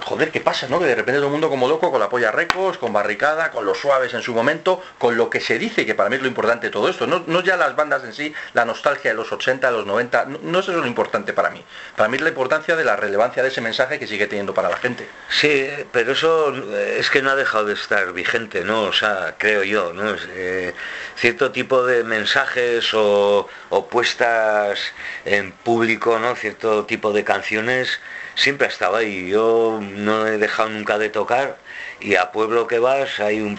joder, 0.00 0.30
¿qué 0.30 0.40
pasa? 0.40 0.68
¿no? 0.68 0.78
Que 0.78 0.86
de 0.86 0.94
repente 0.94 1.18
todo 1.18 1.26
el 1.26 1.32
mundo 1.32 1.48
como 1.48 1.68
loco, 1.68 1.90
con 1.90 2.00
la 2.00 2.08
polla 2.08 2.30
recos, 2.30 2.78
con 2.78 2.92
barricada, 2.92 3.50
con 3.50 3.64
los 3.64 3.78
suaves 3.78 4.14
en 4.14 4.22
su 4.22 4.32
momento, 4.32 4.82
con 4.98 5.16
lo 5.16 5.28
que 5.30 5.40
se 5.40 5.58
dice, 5.58 5.84
que 5.84 5.94
para 5.94 6.08
mí 6.08 6.16
es 6.16 6.22
lo 6.22 6.28
importante 6.28 6.68
de 6.68 6.70
todo 6.70 6.88
esto. 6.88 7.06
No, 7.06 7.24
no 7.26 7.42
ya 7.42 7.56
las 7.56 7.74
bandas 7.74 8.04
en 8.04 8.12
sí, 8.12 8.34
la 8.54 8.64
nostalgia 8.64 9.10
de 9.10 9.16
los 9.16 9.32
80, 9.32 9.66
de 9.66 9.76
los 9.76 9.86
90, 9.86 10.26
no, 10.42 10.58
es 10.60 10.68
eso 10.68 10.78
lo 10.78 10.86
importante 10.86 11.32
para 11.32 11.50
mí. 11.50 11.64
Para 11.96 12.08
mí 12.08 12.16
es 12.16 12.22
la 12.22 12.28
importancia 12.28 12.76
de 12.76 12.84
la 12.84 12.96
relevancia 12.96 13.42
de 13.42 13.48
ese 13.48 13.60
mensaje 13.60 13.98
que 13.98 14.06
sigue 14.06 14.26
teniendo 14.26 14.54
para 14.54 14.68
la 14.68 14.76
gente. 14.76 15.08
Sí, 15.28 15.68
pero 15.92 16.12
eso 16.12 16.54
es 16.76 17.10
que 17.10 17.22
no 17.22 17.30
ha 17.30 17.36
dejado 17.36 17.64
de 17.66 17.74
estar 17.74 18.12
vigente, 18.12 18.64
¿no? 18.64 18.82
O 18.82 18.92
sea, 18.92 19.34
creo 19.38 19.64
yo, 19.64 19.92
¿no? 19.92 20.14
Eh, 20.30 20.74
cierto 21.16 21.50
tipo 21.50 21.84
de 21.84 22.04
mensajes 22.04 22.94
o, 22.94 23.48
o 23.70 23.88
puestas 23.88 24.78
en 25.24 25.52
público, 25.52 26.18
¿no? 26.18 26.36
Cierto 26.36 26.84
tipo 26.84 27.12
de 27.12 27.24
canciones 27.24 28.00
siempre 28.38 28.68
ha 28.68 28.70
estado 28.70 28.96
ahí. 28.96 29.28
Yo 29.28 29.80
no 29.82 30.26
he 30.26 30.38
dejado 30.38 30.70
nunca 30.70 30.96
de 30.98 31.10
tocar 31.10 31.56
y 32.00 32.14
a 32.14 32.30
pueblo 32.30 32.66
que 32.66 32.78
vas 32.78 33.20
hay 33.20 33.40
un, 33.40 33.56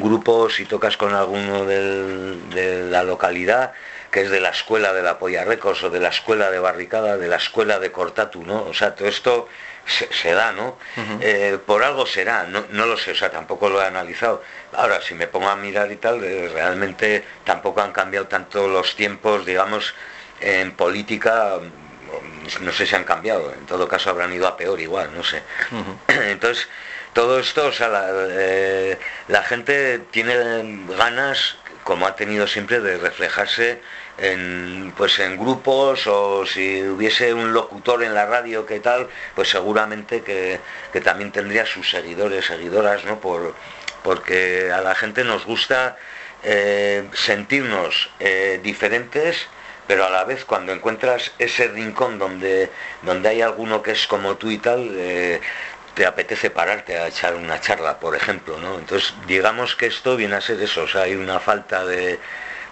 grupo, 0.00 0.50
si 0.50 0.66
tocas 0.66 0.96
con 0.96 1.14
alguno 1.14 1.64
de 1.64 2.86
la 2.90 3.02
localidad, 3.02 3.72
que 4.10 4.20
es 4.20 4.30
de 4.30 4.40
la 4.40 4.50
escuela 4.50 4.92
de 4.92 5.02
la 5.02 5.18
Polla 5.18 5.44
Recos 5.44 5.82
o 5.82 5.90
de 5.90 5.98
la 5.98 6.08
escuela 6.08 6.50
de 6.50 6.58
Barricada, 6.58 7.16
de 7.16 7.28
la 7.28 7.36
escuela 7.36 7.78
de 7.78 7.90
Cortatu, 7.90 8.44
¿no? 8.44 8.64
O 8.64 8.74
sea, 8.74 8.94
todo 8.94 9.08
esto 9.08 9.48
se, 9.86 10.32
da, 10.32 10.52
¿no? 10.52 10.76
Eh, 11.20 11.58
por 11.64 11.82
algo 11.82 12.04
será, 12.04 12.44
no, 12.44 12.66
no, 12.70 12.84
lo 12.84 12.98
sé, 12.98 13.12
o 13.12 13.14
sea, 13.14 13.30
tampoco 13.30 13.70
lo 13.70 13.82
he 13.82 13.86
analizado. 13.86 14.42
Ahora, 14.74 15.00
si 15.00 15.14
me 15.14 15.28
pongo 15.28 15.48
a 15.48 15.56
mirar 15.56 15.90
y 15.90 15.96
tal, 15.96 16.22
eh, 16.22 16.50
realmente 16.52 17.24
tampoco 17.44 17.80
han 17.80 17.92
cambiado 17.92 18.26
tanto 18.26 18.68
los 18.68 18.94
tiempos, 18.94 19.46
digamos, 19.46 19.94
en 20.40 20.72
política 20.72 21.58
no 22.60 22.72
sé 22.72 22.86
si 22.86 22.94
han 22.94 23.04
cambiado, 23.04 23.52
en 23.52 23.66
todo 23.66 23.88
caso 23.88 24.10
habrán 24.10 24.32
ido 24.32 24.46
a 24.46 24.56
peor 24.56 24.80
igual, 24.80 25.10
no 25.14 25.22
sé. 25.22 25.42
Entonces, 26.08 26.68
todo 27.12 27.38
esto, 27.38 27.66
o 27.66 27.72
sea, 27.72 27.90
eh, 28.30 28.98
la, 29.28 29.42
gente 29.42 29.98
tiene 30.10 30.86
ganas, 30.96 31.56
como 31.84 32.06
ha 32.06 32.16
tenido 32.16 32.46
siempre, 32.46 32.80
de 32.80 32.96
reflejarse 32.96 33.80
en, 34.18 34.94
pues 34.96 35.18
en 35.18 35.36
grupos 35.36 36.06
o 36.06 36.46
si 36.46 36.82
hubiese 36.82 37.34
un 37.34 37.52
locutor 37.52 38.02
en 38.02 38.14
la 38.14 38.26
radio 38.26 38.64
que 38.64 38.80
tal, 38.80 39.08
pues 39.34 39.50
seguramente 39.50 40.22
que, 40.22 40.60
también 41.02 41.32
tendría 41.32 41.66
sus 41.66 41.90
seguidores, 41.90 42.46
seguidoras, 42.46 43.04
¿no? 43.04 43.20
Por, 43.20 43.54
porque 44.02 44.70
a 44.72 44.80
la 44.80 44.94
gente 44.94 45.22
nos 45.22 45.44
gusta 45.44 45.96
eh, 46.42 47.08
sentirnos 47.12 48.10
eh, 48.20 48.58
diferentes 48.62 49.48
pero 49.86 50.04
a 50.04 50.10
la 50.10 50.24
vez 50.24 50.44
cuando 50.44 50.72
encuentras 50.72 51.32
ese 51.38 51.68
rincón 51.68 52.18
donde, 52.18 52.70
donde 53.02 53.28
hay 53.28 53.42
alguno 53.42 53.82
que 53.82 53.92
es 53.92 54.06
como 54.06 54.36
tú 54.36 54.50
y 54.50 54.58
tal, 54.58 54.88
eh, 54.92 55.40
te 55.94 56.06
apetece 56.06 56.50
pararte 56.50 56.98
a 56.98 57.08
echar 57.08 57.34
una 57.34 57.60
charla, 57.60 57.98
por 57.98 58.16
ejemplo, 58.16 58.58
¿no? 58.58 58.78
Entonces, 58.78 59.14
digamos 59.26 59.76
que 59.76 59.86
esto 59.86 60.16
viene 60.16 60.36
a 60.36 60.40
ser 60.40 60.60
eso, 60.62 60.84
o 60.84 60.88
sea, 60.88 61.02
hay 61.02 61.14
una 61.14 61.40
falta 61.40 61.84
de, 61.84 62.18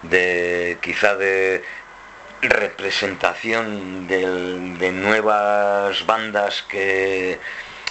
de 0.02 0.78
quizá 0.80 1.16
de 1.16 1.62
representación 2.42 4.06
de, 4.06 4.92
nuevas 4.92 6.06
bandas 6.06 6.62
que, 6.62 7.38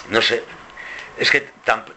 no 0.08 0.20
sé, 0.20 0.42
es 1.18 1.30
que 1.30 1.48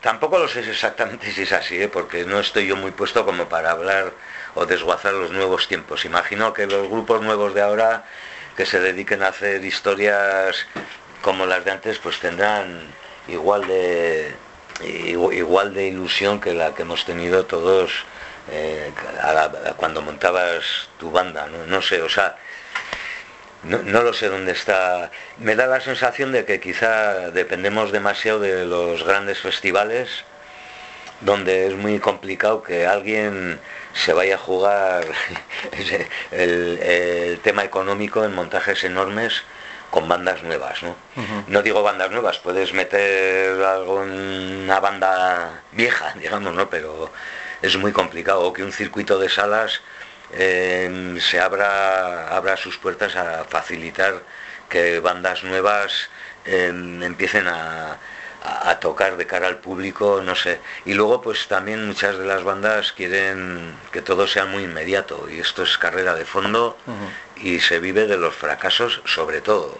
tampoco 0.01 0.37
lo 0.37 0.47
sé 0.47 0.59
exactamente 0.59 1.31
si 1.31 1.43
es 1.43 1.51
así, 1.51 1.81
¿eh? 1.81 1.87
porque 1.87 2.25
no 2.25 2.39
estoy 2.39 2.67
yo 2.67 2.75
muy 2.75 2.91
puesto 2.91 3.25
como 3.25 3.49
para 3.49 3.71
hablar 3.71 4.13
o 4.55 4.65
desguazar 4.65 5.13
los 5.13 5.31
nuevos 5.31 5.67
tiempos. 5.67 6.05
Imagino 6.05 6.53
que 6.53 6.67
los 6.67 6.87
grupos 6.89 7.21
nuevos 7.21 7.53
de 7.53 7.61
ahora 7.61 8.03
que 8.55 8.65
se 8.65 8.79
dediquen 8.79 9.23
a 9.23 9.27
hacer 9.29 9.63
historias 9.65 10.67
como 11.21 11.45
las 11.45 11.65
de 11.65 11.71
antes, 11.71 11.99
pues 11.99 12.19
tendrán 12.19 12.93
igual 13.27 13.65
de 13.67 14.35
igual 14.83 15.73
de 15.73 15.87
ilusión 15.87 16.41
que 16.41 16.53
la 16.53 16.73
que 16.73 16.81
hemos 16.81 17.05
tenido 17.05 17.45
todos 17.45 18.05
eh, 18.51 18.91
cuando 19.77 20.01
montabas 20.01 20.89
tu 20.99 21.11
banda, 21.11 21.47
¿no? 21.67 21.81
sé, 21.81 22.01
o 22.01 22.09
sea, 22.09 22.35
no, 23.63 23.77
no, 23.83 24.01
lo 24.01 24.13
sé 24.13 24.27
dónde 24.27 24.51
está. 24.51 25.11
Me 25.37 25.55
da 25.55 25.67
la 25.67 25.79
sensación 25.79 26.31
de 26.33 26.43
que 26.43 26.59
quizá 26.59 27.31
dependemos 27.31 27.91
demasiado 27.91 28.39
de 28.39 28.65
los 28.65 29.03
grandes 29.03 29.39
festivales, 29.39 30.25
donde 31.21 31.67
es 31.67 31.73
muy 31.75 31.99
complicado 31.99 32.63
que 32.63 32.85
alguien 32.85 33.59
se 33.93 34.13
vaya 34.13 34.35
a 34.35 34.39
jugar 34.39 35.05
el, 36.31 37.39
tema 37.43 37.63
económico 37.63 38.23
en 38.23 38.33
montajes 38.33 38.83
enormes 38.83 39.43
con 39.89 40.07
bandas 40.07 40.41
nuevas, 40.41 40.81
¿no? 40.81 40.95
No 41.47 41.61
digo 41.61 41.83
bandas 41.83 42.09
nuevas, 42.09 42.39
puedes 42.39 42.73
meter 42.73 43.61
algo 43.63 44.03
en 44.03 44.63
una 44.63 44.79
banda 44.79 45.61
vieja, 45.71 46.13
digamos, 46.19 46.53
¿no? 46.53 46.69
Pero 46.69 47.11
es 47.61 47.77
muy 47.77 47.91
complicado. 47.91 48.51
Que 48.53 48.63
un 48.63 48.71
circuito 48.71 49.19
de 49.19 49.29
salas 49.29 49.81
eh, 50.31 51.15
se 51.19 51.39
abra, 51.39 52.27
abra 52.35 52.57
sus 52.57 52.77
puertas 52.77 53.15
a 53.15 53.43
facilitar 53.43 54.23
que 54.67 54.99
bandas 54.99 55.43
nuevas 55.43 56.09
eh, 56.45 56.69
empiecen 56.69 57.47
a, 57.47 57.97
a, 58.43 58.79
tocar 58.79 59.15
de 59.17 59.25
cara 59.25 59.47
al 59.47 59.57
público, 59.57 60.21
no 60.23 60.35
sé. 60.35 60.59
Y 60.85 60.93
luego 60.93 61.21
pues 61.21 61.47
también 61.47 61.87
muchas 61.87 62.17
de 62.17 62.25
las 62.25 62.43
bandas 62.43 62.91
quieren 62.91 63.75
que 63.91 64.01
todo 64.01 64.27
sea 64.27 64.45
muy 64.45 64.63
inmediato 64.63 65.27
y 65.29 65.39
esto 65.39 65.63
es 65.63 65.77
carrera 65.77 66.13
de 66.15 66.25
fondo 66.25 66.77
y 67.37 67.59
se 67.59 67.79
vive 67.79 68.05
de 68.05 68.17
los 68.17 68.35
fracasos 68.35 69.01
sobre 69.05 69.41
todo. 69.41 69.79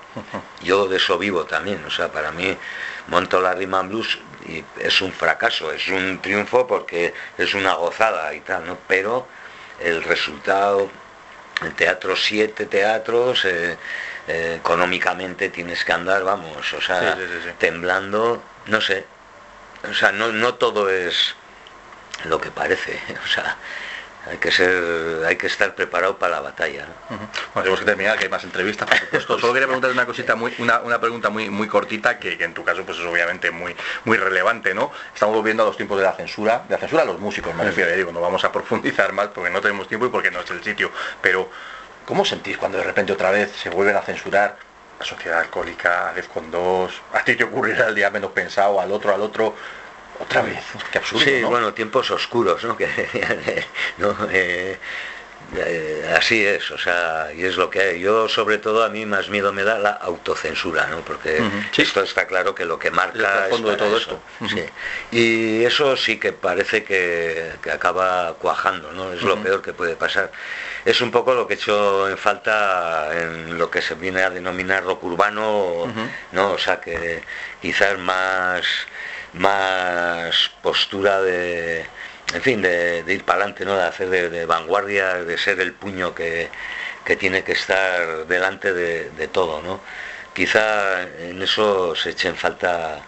Yo 0.62 0.88
de 0.88 0.98
eso 0.98 1.18
vivo 1.18 1.46
también, 1.46 1.84
o 1.86 1.92
sea, 1.92 2.12
para 2.12 2.32
mí 2.32 2.58
monto 3.08 3.42
la 3.42 3.54
Rima 3.54 3.82
Blues 3.82 4.20
y 4.48 4.64
es 4.80 5.02
un 5.02 5.12
fracaso, 5.12 5.72
es 5.72 5.88
un 5.90 6.22
triunfo 6.22 6.66
porque 6.66 7.14
es 7.38 7.54
una 7.54 7.74
gozada 7.74 8.34
y 8.34 8.40
tal, 8.42 8.66
¿no? 8.66 8.78
Pero 8.88 9.28
el 9.80 10.04
resultado, 10.04 10.90
el 11.62 11.74
teatro, 11.76 12.16
siete 12.16 12.66
teatros, 12.66 13.44
eh, 13.46 13.78
eh, 14.28 14.56
económicamente 14.58 15.50
tienes 15.50 15.84
que 15.84 15.92
andar, 15.92 16.24
vamos, 16.24 16.72
o 16.74 16.82
sea, 16.82 17.18
temblando 17.58 18.42
no 18.68 18.82
sé, 18.82 19.06
o 19.90 19.94
sea, 19.94 20.12
no, 20.12 20.32
no 20.32 20.56
todo 20.56 20.90
es 20.90 21.36
lo 22.26 22.40
que 22.40 22.52
parece, 22.52 23.00
o 23.24 23.28
sea, 23.28 23.58
hay 24.26 24.38
que 24.38 24.52
ser, 24.52 25.26
hay 25.26 25.36
que 25.36 25.48
estar 25.48 25.76
preparado 25.76 26.18
para 26.18 26.36
la 26.36 26.42
batalla. 26.42 26.88
Bueno, 27.10 27.30
tenemos 27.56 27.80
que 27.80 27.86
terminar, 27.86 28.18
que 28.18 28.24
hay 28.24 28.30
más 28.30 28.44
entrevistas, 28.44 28.88
por 28.88 28.98
supuesto. 28.98 29.40
Solo 29.42 29.54
quería 29.54 29.68
preguntar 29.68 29.92
una 29.92 30.06
cosita, 30.06 30.36
muy, 30.36 30.54
una, 30.60 30.80
una 30.80 31.00
pregunta 31.02 31.30
muy, 31.30 31.50
muy 31.50 31.68
cortita, 31.68 32.20
que, 32.20 32.38
en 32.40 32.54
tu 32.54 32.64
caso 32.64 32.86
pues 32.86 33.00
es 33.00 33.06
obviamente 33.06 33.52
muy, 33.52 33.76
muy 34.06 34.18
relevante, 34.18 34.74
¿no? 34.74 34.92
Estamos 35.14 35.36
volviendo 35.36 35.64
a 35.64 35.66
los 35.66 35.76
tiempos 35.76 35.98
de 35.98 36.06
la 36.06 36.14
censura, 36.14 36.64
de 36.70 36.76
la 36.76 36.80
censura 36.80 37.02
a 37.04 37.06
los 37.06 37.20
músicos, 37.20 37.54
me 37.54 37.66
refiero, 37.66 37.90
ya 37.90 37.98
digo, 37.98 38.14
no 38.14 38.22
vamos 38.22 38.44
a 38.46 38.52
profundizar 38.52 39.12
más 39.12 39.28
porque 39.28 39.50
no 39.50 39.60
tenemos 39.60 39.88
tiempo 39.90 40.06
y 40.06 40.10
porque 40.10 40.32
no 40.32 40.40
es 40.40 40.50
el 40.52 40.64
sitio, 40.64 40.92
pero 41.22 41.50
¿cómo 42.06 42.24
sentís 42.24 42.58
cuando 42.58 42.78
de 42.78 42.86
repente 42.86 43.12
otra 43.12 43.30
vez 43.30 43.52
se 43.52 43.70
vuelven 43.70 43.98
a 43.98 44.02
censurar 44.02 44.56
la 45.00 45.06
sociedad 45.06 45.40
alcohólica, 45.40 46.10
a 46.10 46.22
con 46.34 46.50
2, 46.50 47.02
a 47.14 47.24
ti 47.24 47.36
te 47.36 47.44
ocurrirá 47.44 47.88
el 47.88 47.96
día 47.96 48.10
menos 48.10 48.32
pensado, 48.32 48.80
al 48.80 48.92
otro, 48.92 49.14
al 49.14 49.22
otro? 49.22 49.56
Otra 50.20 50.42
vez, 50.42 50.64
qué 50.92 51.00
absurdo. 51.00 51.26
Sí, 51.26 51.44
bueno, 51.44 51.74
tiempos 51.74 52.12
oscuros, 52.12 52.64
¿no? 52.64 52.78
Que, 52.78 52.88
¿no? 53.98 54.16
Eh, 54.32 54.78
eh, 55.56 56.14
así 56.18 56.44
es, 56.44 56.72
o 56.72 56.78
sea, 56.78 57.30
y 57.36 57.44
es 57.44 57.58
lo 57.58 57.70
que 57.70 57.80
hay. 57.80 58.00
Yo, 58.00 58.28
sobre 58.28 58.58
todo, 58.58 58.84
a 58.84 58.90
mí 58.90 59.06
más 59.06 59.30
miedo 59.30 59.54
me 59.54 59.64
da 59.64 59.78
la 59.78 59.92
autocensura, 59.92 60.88
¿no? 60.88 61.02
Porque 61.02 61.42
esto 61.78 62.02
está 62.02 62.26
claro 62.26 62.56
que 62.56 62.66
lo 62.66 62.80
que 62.80 62.90
marca 62.90 63.46
el 63.46 63.52
fondo 63.52 63.70
de 63.70 63.78
todo 63.78 63.98
esto. 63.98 64.20
Y 65.12 65.64
eso 65.64 65.96
sí 65.96 66.18
que 66.20 66.34
parece 66.34 66.84
que, 66.84 67.52
acaba 67.72 68.34
cuajando, 68.36 68.92
¿no? 68.94 69.14
Es 69.14 69.22
lo 69.22 69.42
peor 69.42 69.62
que 69.62 69.74
puede 69.74 69.96
pasar. 69.96 70.32
Es 70.86 71.02
un 71.02 71.12
poco 71.12 71.34
lo 71.34 71.48
que 71.48 71.54
he 71.54 71.58
hecho 71.58 72.10
en 72.10 72.18
falta 72.18 73.10
en 73.14 73.58
lo 73.58 73.70
que 73.72 73.82
se 73.82 73.96
viene 73.96 74.22
a 74.24 74.30
denominar 74.30 74.84
rock 74.84 75.04
urbano, 75.06 75.92
¿no? 76.32 76.52
O 76.52 76.58
sea, 76.58 76.82
que 76.82 77.24
quizás 77.62 77.98
más 78.00 78.66
más 79.34 80.52
postura 80.62 81.22
de, 81.22 81.86
en 82.34 82.42
fin, 82.42 82.62
de, 82.62 83.04
ir 83.08 83.24
para 83.24 83.40
adelante, 83.40 83.66
¿no? 83.66 83.76
de 83.76 83.84
hacer 83.84 84.10
de, 84.10 84.46
vanguardia, 84.46 85.24
de 85.24 85.38
ser 85.38 85.60
el 85.60 85.74
puño 85.74 86.14
que, 86.16 86.50
tiene 87.20 87.44
que 87.44 87.52
estar 87.52 88.26
delante 88.28 88.74
de, 88.74 89.28
todo. 89.28 89.62
¿no? 89.62 89.82
Quizá 90.34 91.04
en 91.20 91.42
eso 91.42 91.96
se 91.96 92.12
eche 92.12 92.30
en 92.30 92.36
falta, 92.36 93.02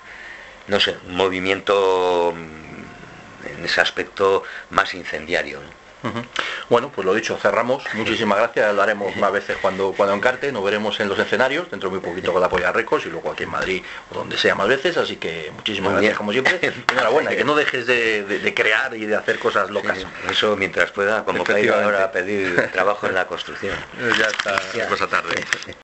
no 0.67 0.79
sé, 0.79 0.97
un 1.07 1.15
movimiento 1.15 2.33
mm, 2.35 3.47
en 3.57 3.65
ese 3.65 3.81
aspecto 3.81 4.43
más 4.71 4.93
incendiario. 4.93 5.61
Bueno, 6.69 6.91
pues 6.93 7.05
lo 7.05 7.13
dicho, 7.13 7.37
cerramos. 7.37 7.83
Muchísimas 7.93 8.37
gracias, 8.37 8.73
lo 8.73 8.81
haremos 8.81 9.15
más 9.17 9.31
veces 9.31 9.57
cuando, 9.61 9.93
cuando 9.93 10.15
encarte, 10.15 10.51
nos 10.51 10.63
veremos 10.63 10.99
en 10.99 11.09
los 11.09 11.19
escenarios, 11.19 11.69
dentro 11.69 11.89
de 11.89 11.97
muy 11.97 12.05
poquito 12.05 12.31
con 12.33 12.41
la 12.41 12.49
Polla 12.49 12.71
Recos 12.71 13.05
y 13.05 13.09
luego 13.09 13.31
aquí 13.31 13.43
en 13.43 13.49
Madrid 13.49 13.83
o 14.11 14.15
donde 14.15 14.37
sea 14.37 14.55
más 14.55 14.67
veces, 14.67 14.97
así 14.97 15.17
que 15.17 15.51
muchísimas 15.55 15.93
gracias 15.93 16.17
como 16.17 16.31
siempre. 16.31 16.73
Enhorabuena, 16.91 17.33
y 17.33 17.37
que 17.37 17.43
no 17.43 17.55
dejes 17.55 17.85
de, 17.85 18.53
crear 18.55 18.95
y 18.95 19.05
de 19.05 19.15
hacer 19.15 19.39
cosas 19.39 19.69
locas. 19.69 19.99
Eso 20.29 20.55
mientras 20.55 20.91
pueda, 20.91 21.23
como 21.25 21.43
que 21.43 21.69
ahora 21.69 22.05
a 22.05 22.11
pedir 22.11 22.69
trabajo 22.71 23.07
en 23.07 23.15
la 23.15 23.25
construcción. 23.27 23.75
Ya 24.17 24.27
está, 24.27 24.87
cosa 24.87 25.07
tarde. 25.07 25.43